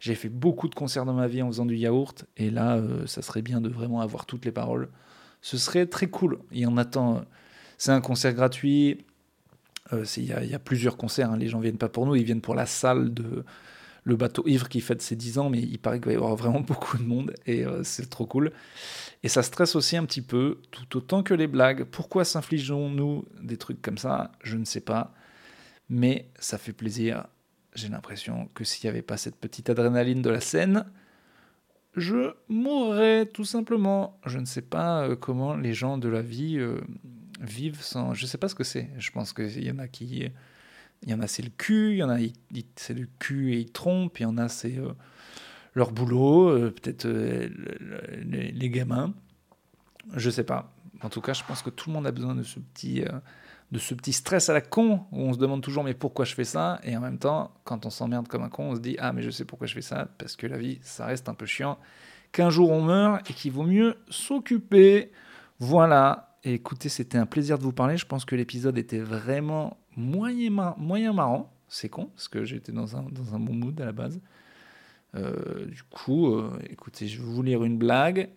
J'ai 0.00 0.14
fait 0.14 0.28
beaucoup 0.28 0.68
de 0.68 0.74
concerts 0.74 1.04
dans 1.04 1.14
ma 1.14 1.26
vie 1.26 1.42
en 1.42 1.48
faisant 1.48 1.66
du 1.66 1.76
yaourt. 1.76 2.26
Et 2.36 2.50
là, 2.50 2.76
euh, 2.76 3.06
ça 3.06 3.22
serait 3.22 3.42
bien 3.42 3.60
de 3.60 3.68
vraiment 3.68 4.00
avoir 4.00 4.26
toutes 4.26 4.44
les 4.44 4.52
paroles. 4.52 4.88
Ce 5.40 5.56
serait 5.56 5.86
très 5.86 6.08
cool. 6.08 6.38
Et 6.52 6.66
on 6.66 6.76
attend. 6.76 7.24
C'est 7.78 7.92
un 7.92 8.00
concert 8.00 8.34
gratuit. 8.34 9.06
Euh, 9.92 10.04
il 10.16 10.24
y, 10.24 10.54
a 10.54 10.58
plusieurs 10.58 10.96
concerts. 10.96 11.30
Hein. 11.30 11.38
Les 11.38 11.48
gens 11.48 11.60
viennent 11.60 11.78
pas 11.78 11.88
pour 11.88 12.06
nous. 12.06 12.14
Ils 12.14 12.24
viennent 12.24 12.40
pour 12.40 12.54
la 12.54 12.66
salle 12.66 13.12
de 13.14 13.44
le 14.04 14.16
bateau 14.16 14.42
ivre 14.46 14.68
qui 14.68 14.80
fête 14.80 15.02
ses 15.02 15.16
10 15.16 15.38
ans, 15.38 15.50
mais 15.50 15.60
il 15.60 15.78
paraît 15.78 15.98
qu'il 15.98 16.06
va 16.06 16.12
y 16.12 16.16
avoir 16.16 16.34
vraiment 16.34 16.60
beaucoup 16.66 16.96
de 16.96 17.02
monde 17.02 17.34
et 17.46 17.64
euh, 17.64 17.82
c'est 17.82 18.08
trop 18.08 18.26
cool. 18.26 18.52
Et 19.22 19.28
ça 19.28 19.42
stresse 19.42 19.76
aussi 19.76 19.96
un 19.96 20.04
petit 20.04 20.22
peu, 20.22 20.60
tout 20.70 20.96
autant 20.96 21.22
que 21.22 21.34
les 21.34 21.46
blagues. 21.46 21.84
Pourquoi 21.84 22.24
s'infligeons-nous 22.24 23.26
des 23.42 23.56
trucs 23.56 23.82
comme 23.82 23.98
ça? 23.98 24.32
Je 24.42 24.56
ne 24.56 24.64
sais 24.64 24.80
pas. 24.80 25.12
Mais 25.90 26.30
ça 26.38 26.58
fait 26.58 26.72
plaisir. 26.72 27.26
J'ai 27.74 27.88
l'impression 27.88 28.48
que 28.54 28.64
s'il 28.64 28.88
n'y 28.88 28.90
avait 28.90 29.02
pas 29.02 29.16
cette 29.16 29.36
petite 29.36 29.68
adrénaline 29.68 30.22
de 30.22 30.30
la 30.30 30.40
scène, 30.40 30.86
je 31.96 32.32
mourrais 32.48 33.26
tout 33.26 33.44
simplement. 33.44 34.18
Je 34.24 34.38
ne 34.38 34.44
sais 34.44 34.62
pas 34.62 35.02
euh, 35.02 35.16
comment 35.16 35.54
les 35.54 35.74
gens 35.74 35.98
de 35.98 36.08
la 36.08 36.22
vie 36.22 36.58
vivent 37.40 37.82
sans. 37.82 38.14
Je 38.14 38.24
ne 38.24 38.28
sais 38.28 38.38
pas 38.38 38.48
ce 38.48 38.54
que 38.54 38.64
c'est. 38.64 38.90
Je 38.98 39.10
pense 39.10 39.32
qu'il 39.32 39.64
y 39.64 39.70
en 39.70 39.78
a 39.78 39.88
qui 39.88 40.30
Il 41.02 41.08
y 41.08 41.14
en 41.14 41.20
a, 41.20 41.26
c'est 41.26 41.42
le 41.42 41.50
cul, 41.50 41.92
il 41.92 41.98
y 41.98 42.02
en 42.02 42.10
a, 42.10 42.18
c'est 42.76 42.94
le 42.94 43.08
cul 43.18 43.54
et 43.54 43.60
ils 43.60 43.72
trompent, 43.72 44.18
il 44.20 44.22
y 44.24 44.26
en 44.26 44.38
a, 44.38 44.48
c'est 44.48 44.78
euh, 44.78 44.92
leur 45.74 45.92
boulot, 45.92 46.48
euh, 46.48 46.70
peut-être 46.70 47.06
euh, 47.06 47.48
les, 48.24 48.70
gamins. 48.70 49.14
Je 50.14 50.30
sais 50.30 50.44
pas. 50.44 50.72
En 51.02 51.08
tout 51.08 51.20
cas, 51.20 51.32
je 51.32 51.44
pense 51.44 51.62
que 51.62 51.70
tout 51.70 51.90
le 51.90 51.94
monde 51.94 52.06
a 52.06 52.12
besoin 52.12 52.34
de 52.34 52.42
ce 52.42 52.58
petit, 52.58 53.04
de 53.70 53.78
ce 53.78 53.94
petit 53.94 54.12
stress 54.12 54.48
à 54.48 54.52
la 54.52 54.60
con 54.60 55.04
où 55.12 55.20
on 55.20 55.32
se 55.32 55.38
demande 55.38 55.62
toujours 55.62 55.84
mais 55.84 55.94
pourquoi 55.94 56.24
je 56.24 56.34
fais 56.34 56.44
ça? 56.44 56.80
Et 56.82 56.96
en 56.96 57.00
même 57.00 57.18
temps, 57.18 57.52
quand 57.64 57.86
on 57.86 57.90
s'emmerde 57.90 58.26
comme 58.26 58.42
un 58.42 58.48
con, 58.48 58.70
on 58.70 58.74
se 58.74 58.80
dit 58.80 58.96
ah 58.98 59.12
mais 59.12 59.22
je 59.22 59.30
sais 59.30 59.44
pourquoi 59.44 59.68
je 59.68 59.74
fais 59.74 59.82
ça 59.82 60.08
parce 60.18 60.34
que 60.34 60.48
la 60.48 60.58
vie, 60.58 60.80
ça 60.82 61.06
reste 61.06 61.28
un 61.28 61.34
peu 61.34 61.46
chiant. 61.46 61.78
Qu'un 62.32 62.50
jour 62.50 62.70
on 62.70 62.82
meurt 62.82 63.30
et 63.30 63.34
qu'il 63.34 63.52
vaut 63.52 63.64
mieux 63.64 63.96
s'occuper. 64.08 65.12
Voilà. 65.60 66.27
Écoutez, 66.50 66.88
c'était 66.88 67.18
un 67.18 67.26
plaisir 67.26 67.58
de 67.58 67.62
vous 67.62 67.74
parler. 67.74 67.98
Je 67.98 68.06
pense 68.06 68.24
que 68.24 68.34
l'épisode 68.34 68.78
était 68.78 69.00
vraiment 69.00 69.76
moyen, 69.96 70.50
marrant. 71.12 71.52
C'est 71.68 71.90
con, 71.90 72.06
parce 72.06 72.28
que 72.28 72.46
j'étais 72.46 72.72
dans 72.72 72.96
un, 72.96 73.02
dans 73.02 73.34
un 73.34 73.38
bon 73.38 73.52
mood 73.52 73.78
à 73.78 73.84
la 73.84 73.92
base. 73.92 74.18
Euh, 75.14 75.66
du 75.66 75.82
coup, 75.82 76.34
euh, 76.34 76.58
écoutez, 76.70 77.06
je 77.06 77.20
vais 77.20 77.28
vous 77.28 77.42
lire 77.42 77.64
une 77.64 77.76
blague. 77.76 78.30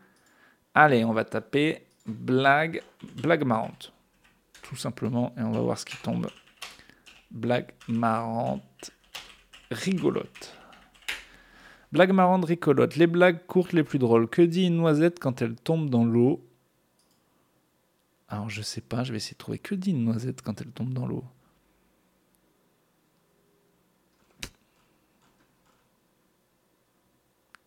Allez, 0.74 1.06
on 1.06 1.14
va 1.14 1.24
taper 1.24 1.88
blague, 2.06 2.82
blague 3.16 3.46
marrante. 3.46 3.94
Tout 4.62 4.76
simplement, 4.76 5.34
et 5.38 5.42
on 5.42 5.52
va 5.52 5.62
voir 5.62 5.78
ce 5.78 5.86
qui 5.86 5.96
tombe. 5.96 6.28
Blague 7.32 7.72
marrante, 7.88 8.92
rigolote. 9.72 10.58
Blague 11.94 12.12
marrante, 12.12 12.44
rigolote. 12.44 12.98
Les 12.98 13.08
blagues 13.08 13.46
courtes 13.48 13.72
les 13.72 13.84
plus 13.84 14.00
drôles. 14.00 14.28
Que 14.28 14.42
dit 14.42 14.68
une 14.68 14.76
noisette 14.76 15.18
quand 15.18 15.42
elle 15.42 15.56
tombe 15.56 15.90
dans 15.90 16.04
l'eau? 16.04 16.46
Alors, 18.32 18.50
je 18.50 18.62
sais 18.62 18.80
pas, 18.80 19.04
je 19.04 19.12
vais 19.12 19.18
essayer 19.18 19.34
de 19.34 19.40
trouver. 19.40 19.60
Que 19.60 19.76
dit 19.76 19.92
une 19.92 20.06
noisette 20.06 20.42
quand 20.42 20.62
elle 20.62 20.72
tombe 20.72 20.94
dans 20.94 21.06
l'eau 21.06 21.26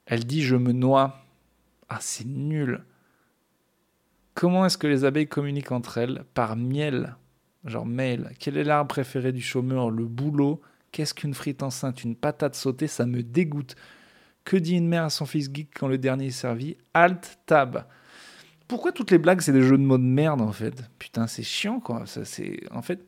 Elle 0.07 0.25
dit 0.25 0.43
je 0.43 0.57
me 0.57 0.73
noie. 0.73 1.23
Ah, 1.91 1.99
c'est 2.01 2.27
nul. 2.27 2.83
Comment 4.33 4.65
est-ce 4.65 4.79
que 4.79 4.87
les 4.87 5.05
abeilles 5.05 5.29
communiquent 5.29 5.73
entre 5.73 5.99
elles 5.99 6.25
Par 6.33 6.57
miel? 6.57 7.17
Genre 7.67 7.87
mail. 7.87 8.31
Quel 8.39 8.57
est 8.57 8.65
l'arbre 8.65 8.89
préféré 8.89 9.33
du 9.33 9.43
chômeur? 9.43 9.91
Le 9.91 10.07
boulot. 10.07 10.63
Qu'est-ce 10.93 11.13
qu'une 11.13 11.35
frite 11.35 11.63
enceinte? 11.63 12.05
Une 12.05 12.17
patate 12.17 12.55
sautée 12.55 12.87
Ça 12.87 13.05
me 13.05 13.23
dégoûte. 13.23 13.77
Que 14.45 14.57
dit 14.57 14.77
une 14.77 14.89
mère 14.89 15.05
à 15.05 15.11
son 15.11 15.27
fils 15.27 15.51
geek 15.53 15.69
quand 15.75 15.89
le 15.89 15.99
dernier 15.99 16.27
est 16.27 16.31
servi? 16.31 16.79
Alt 16.95 17.39
tab. 17.45 17.85
Pourquoi 18.67 18.93
toutes 18.93 19.11
les 19.11 19.19
blagues 19.19 19.41
c'est 19.41 19.53
des 19.53 19.63
jeux 19.63 19.79
de 19.79 19.83
mots 19.83 19.99
de 19.99 20.03
merde 20.03 20.41
en 20.41 20.53
fait? 20.53 20.89
Putain, 20.99 21.27
c'est 21.27 21.43
chiant 21.43 21.81
quoi. 21.81 22.07
Ça, 22.07 22.25
c'est 22.25 22.61
en 22.71 22.83
fait 22.83 23.01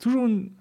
toujours 0.00 0.26
une. 0.26 0.52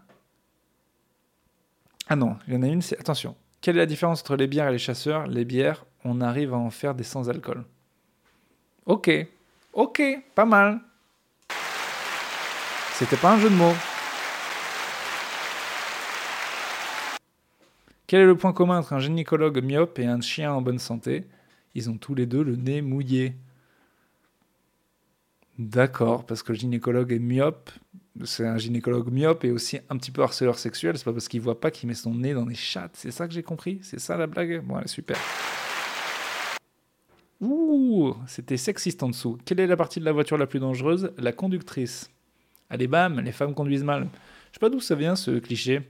Ah 2.07 2.15
non, 2.15 2.37
il 2.47 2.53
y 2.53 2.57
en 2.57 2.63
a 2.63 2.67
une, 2.67 2.81
c'est 2.81 2.99
attention. 2.99 3.35
Quelle 3.61 3.77
est 3.77 3.79
la 3.79 3.85
différence 3.85 4.19
entre 4.21 4.35
les 4.35 4.47
bières 4.47 4.67
et 4.67 4.73
les 4.73 4.77
chasseurs? 4.77 5.25
Les 5.27 5.45
bières, 5.45 5.85
on 6.03 6.19
arrive 6.19 6.53
à 6.53 6.57
en 6.57 6.69
faire 6.69 6.95
des 6.95 7.03
sans-alcool. 7.03 7.63
Ok, 8.85 9.09
ok, 9.71 10.01
pas 10.35 10.43
mal. 10.43 10.81
C'était 12.95 13.15
pas 13.15 13.33
un 13.33 13.39
jeu 13.39 13.49
de 13.49 13.55
mots. 13.55 13.73
Quel 18.05 18.21
est 18.21 18.25
le 18.25 18.37
point 18.37 18.51
commun 18.51 18.79
entre 18.79 18.93
un 18.93 18.99
gynécologue 18.99 19.63
myope 19.63 19.97
et 19.97 20.05
un 20.05 20.19
chien 20.19 20.53
en 20.53 20.61
bonne 20.61 20.77
santé? 20.77 21.25
Ils 21.73 21.89
ont 21.89 21.97
tous 21.97 22.13
les 22.13 22.25
deux 22.25 22.43
le 22.43 22.57
nez 22.57 22.81
mouillé. 22.81 23.33
D'accord, 25.59 26.25
parce 26.25 26.41
que 26.41 26.51
le 26.51 26.57
gynécologue 26.57 27.11
est 27.11 27.19
myope, 27.19 27.69
c'est 28.23 28.45
un 28.45 28.57
gynécologue 28.57 29.11
myope 29.11 29.43
et 29.43 29.51
aussi 29.51 29.79
un 29.89 29.97
petit 29.97 30.11
peu 30.11 30.21
harceleur 30.21 30.57
sexuel. 30.57 30.97
C'est 30.97 31.03
pas 31.03 31.13
parce 31.13 31.27
qu'il 31.27 31.41
voit 31.41 31.59
pas 31.59 31.71
qu'il 31.71 31.87
met 31.87 31.95
son 31.95 32.13
nez 32.13 32.33
dans 32.33 32.45
des 32.45 32.55
chattes. 32.55 32.95
C'est 32.95 33.11
ça 33.11 33.27
que 33.27 33.33
j'ai 33.33 33.43
compris 33.43 33.79
C'est 33.81 33.99
ça 33.99 34.17
la 34.17 34.27
blague? 34.27 34.63
Bon, 34.63 34.81
super. 34.85 35.17
Ouh, 37.41 38.15
c'était 38.27 38.57
sexiste 38.57 39.03
en 39.03 39.09
dessous. 39.09 39.37
Quelle 39.45 39.59
est 39.59 39.67
la 39.67 39.75
partie 39.75 39.99
de 39.99 40.05
la 40.05 40.11
voiture 40.11 40.37
la 40.37 40.47
plus 40.47 40.59
dangereuse? 40.59 41.11
La 41.17 41.33
conductrice. 41.33 42.09
Allez, 42.69 42.87
bam, 42.87 43.19
les 43.19 43.31
femmes 43.31 43.53
conduisent 43.53 43.83
mal. 43.83 44.07
Je 44.51 44.55
sais 44.55 44.59
pas 44.59 44.69
d'où 44.69 44.79
ça 44.79 44.95
vient 44.95 45.15
ce 45.15 45.39
cliché. 45.39 45.81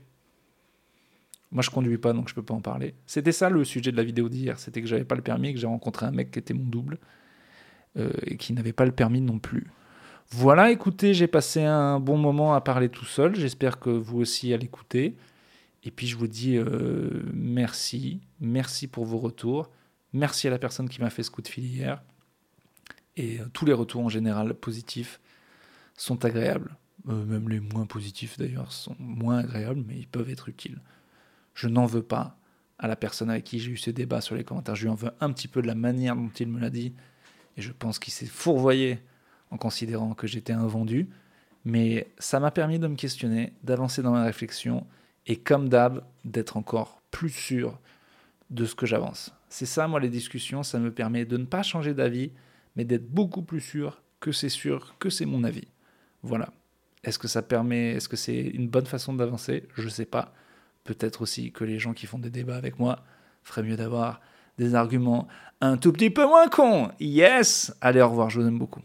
Moi, 1.52 1.62
je 1.62 1.70
conduis 1.70 1.98
pas, 1.98 2.12
donc 2.12 2.28
je 2.28 2.34
peux 2.34 2.42
pas 2.42 2.54
en 2.54 2.60
parler. 2.60 2.94
C'était 3.06 3.32
ça 3.32 3.48
le 3.48 3.64
sujet 3.64 3.92
de 3.92 3.96
la 3.96 4.02
vidéo 4.02 4.28
d'hier. 4.28 4.58
C'était 4.58 4.80
que 4.80 4.88
j'avais 4.88 5.04
pas 5.04 5.14
le 5.14 5.22
permis, 5.22 5.54
que 5.54 5.60
j'ai 5.60 5.66
rencontré 5.66 6.06
un 6.06 6.10
mec 6.10 6.32
qui 6.32 6.38
était 6.38 6.54
mon 6.54 6.64
double 6.64 6.98
et 7.96 8.36
qui 8.36 8.52
n'avait 8.52 8.72
pas 8.72 8.84
le 8.84 8.92
permis 8.92 9.20
non 9.20 9.38
plus. 9.38 9.68
Voilà, 10.30 10.70
écoutez, 10.70 11.14
j'ai 11.14 11.28
passé 11.28 11.62
un 11.62 12.00
bon 12.00 12.16
moment 12.16 12.54
à 12.54 12.60
parler 12.60 12.88
tout 12.88 13.04
seul. 13.04 13.36
J'espère 13.36 13.78
que 13.78 13.90
vous 13.90 14.18
aussi 14.18 14.52
à 14.52 14.56
l'écouter. 14.56 15.16
Et 15.84 15.90
puis 15.90 16.06
je 16.06 16.16
vous 16.16 16.26
dis 16.26 16.56
euh, 16.56 17.22
merci, 17.32 18.20
merci 18.40 18.88
pour 18.88 19.04
vos 19.04 19.18
retours. 19.18 19.70
Merci 20.12 20.46
à 20.48 20.50
la 20.50 20.58
personne 20.58 20.88
qui 20.88 21.00
m'a 21.00 21.10
fait 21.10 21.22
ce 21.22 21.30
coup 21.30 21.42
de 21.42 21.48
fil 21.48 21.64
hier. 21.64 22.02
Et 23.16 23.40
euh, 23.40 23.44
tous 23.52 23.66
les 23.66 23.72
retours 23.72 24.02
en 24.02 24.08
général 24.08 24.54
positifs 24.54 25.20
sont 25.96 26.24
agréables. 26.24 26.76
Euh, 27.08 27.24
même 27.24 27.48
les 27.50 27.60
moins 27.60 27.86
positifs 27.86 28.38
d'ailleurs 28.38 28.72
sont 28.72 28.96
moins 28.98 29.38
agréables, 29.38 29.84
mais 29.86 29.98
ils 29.98 30.08
peuvent 30.08 30.30
être 30.30 30.48
utiles. 30.48 30.80
Je 31.54 31.68
n'en 31.68 31.84
veux 31.84 32.02
pas 32.02 32.38
à 32.78 32.88
la 32.88 32.96
personne 32.96 33.30
avec 33.30 33.44
qui 33.44 33.60
j'ai 33.60 33.70
eu 33.70 33.76
ce 33.76 33.90
débat 33.90 34.22
sur 34.22 34.34
les 34.34 34.42
commentaires. 34.42 34.74
Je 34.74 34.84
lui 34.84 34.88
en 34.88 34.94
veux 34.94 35.12
un 35.20 35.30
petit 35.32 35.48
peu 35.48 35.60
de 35.60 35.66
la 35.66 35.74
manière 35.74 36.16
dont 36.16 36.30
il 36.30 36.48
me 36.48 36.58
l'a 36.58 36.70
dit. 36.70 36.94
Et 37.56 37.62
je 37.62 37.72
pense 37.72 37.98
qu'il 37.98 38.12
s'est 38.12 38.26
fourvoyé 38.26 38.98
en 39.50 39.56
considérant 39.56 40.14
que 40.14 40.26
j'étais 40.26 40.52
un 40.52 40.66
vendu, 40.66 41.08
mais 41.64 42.08
ça 42.18 42.40
m'a 42.40 42.50
permis 42.50 42.78
de 42.78 42.86
me 42.86 42.96
questionner, 42.96 43.52
d'avancer 43.62 44.02
dans 44.02 44.12
ma 44.12 44.24
réflexion 44.24 44.86
et 45.26 45.36
comme 45.36 45.68
d'hab, 45.68 46.04
d'être 46.24 46.56
encore 46.56 47.02
plus 47.10 47.30
sûr 47.30 47.78
de 48.50 48.66
ce 48.66 48.74
que 48.74 48.86
j'avance. 48.86 49.32
C'est 49.48 49.66
ça, 49.66 49.88
moi, 49.88 50.00
les 50.00 50.08
discussions, 50.08 50.62
ça 50.62 50.78
me 50.78 50.92
permet 50.92 51.24
de 51.24 51.36
ne 51.36 51.44
pas 51.44 51.62
changer 51.62 51.94
d'avis, 51.94 52.32
mais 52.76 52.84
d'être 52.84 53.08
beaucoup 53.08 53.42
plus 53.42 53.60
sûr 53.60 54.02
que 54.20 54.32
c'est 54.32 54.48
sûr 54.48 54.96
que 54.98 55.10
c'est 55.10 55.26
mon 55.26 55.44
avis. 55.44 55.68
Voilà. 56.22 56.52
Est-ce 57.04 57.18
que 57.18 57.28
ça 57.28 57.42
permet, 57.42 57.92
est-ce 57.92 58.08
que 58.08 58.16
c'est 58.16 58.40
une 58.40 58.68
bonne 58.68 58.86
façon 58.86 59.14
d'avancer? 59.14 59.68
Je 59.74 59.84
ne 59.84 59.90
sais 59.90 60.06
pas. 60.06 60.34
Peut-être 60.84 61.22
aussi 61.22 61.52
que 61.52 61.64
les 61.64 61.78
gens 61.78 61.94
qui 61.94 62.06
font 62.06 62.18
des 62.18 62.30
débats 62.30 62.56
avec 62.56 62.78
moi 62.78 63.04
feraient 63.42 63.62
mieux 63.62 63.76
d'avoir 63.76 64.20
des 64.58 64.74
arguments 64.74 65.26
un 65.60 65.76
tout 65.76 65.92
petit 65.92 66.10
peu 66.10 66.26
moins 66.26 66.48
cons. 66.48 66.88
Yes 67.00 67.74
Allez, 67.80 68.00
au 68.00 68.08
revoir, 68.08 68.30
je 68.30 68.40
vous 68.40 68.46
aime 68.46 68.58
beaucoup. 68.58 68.80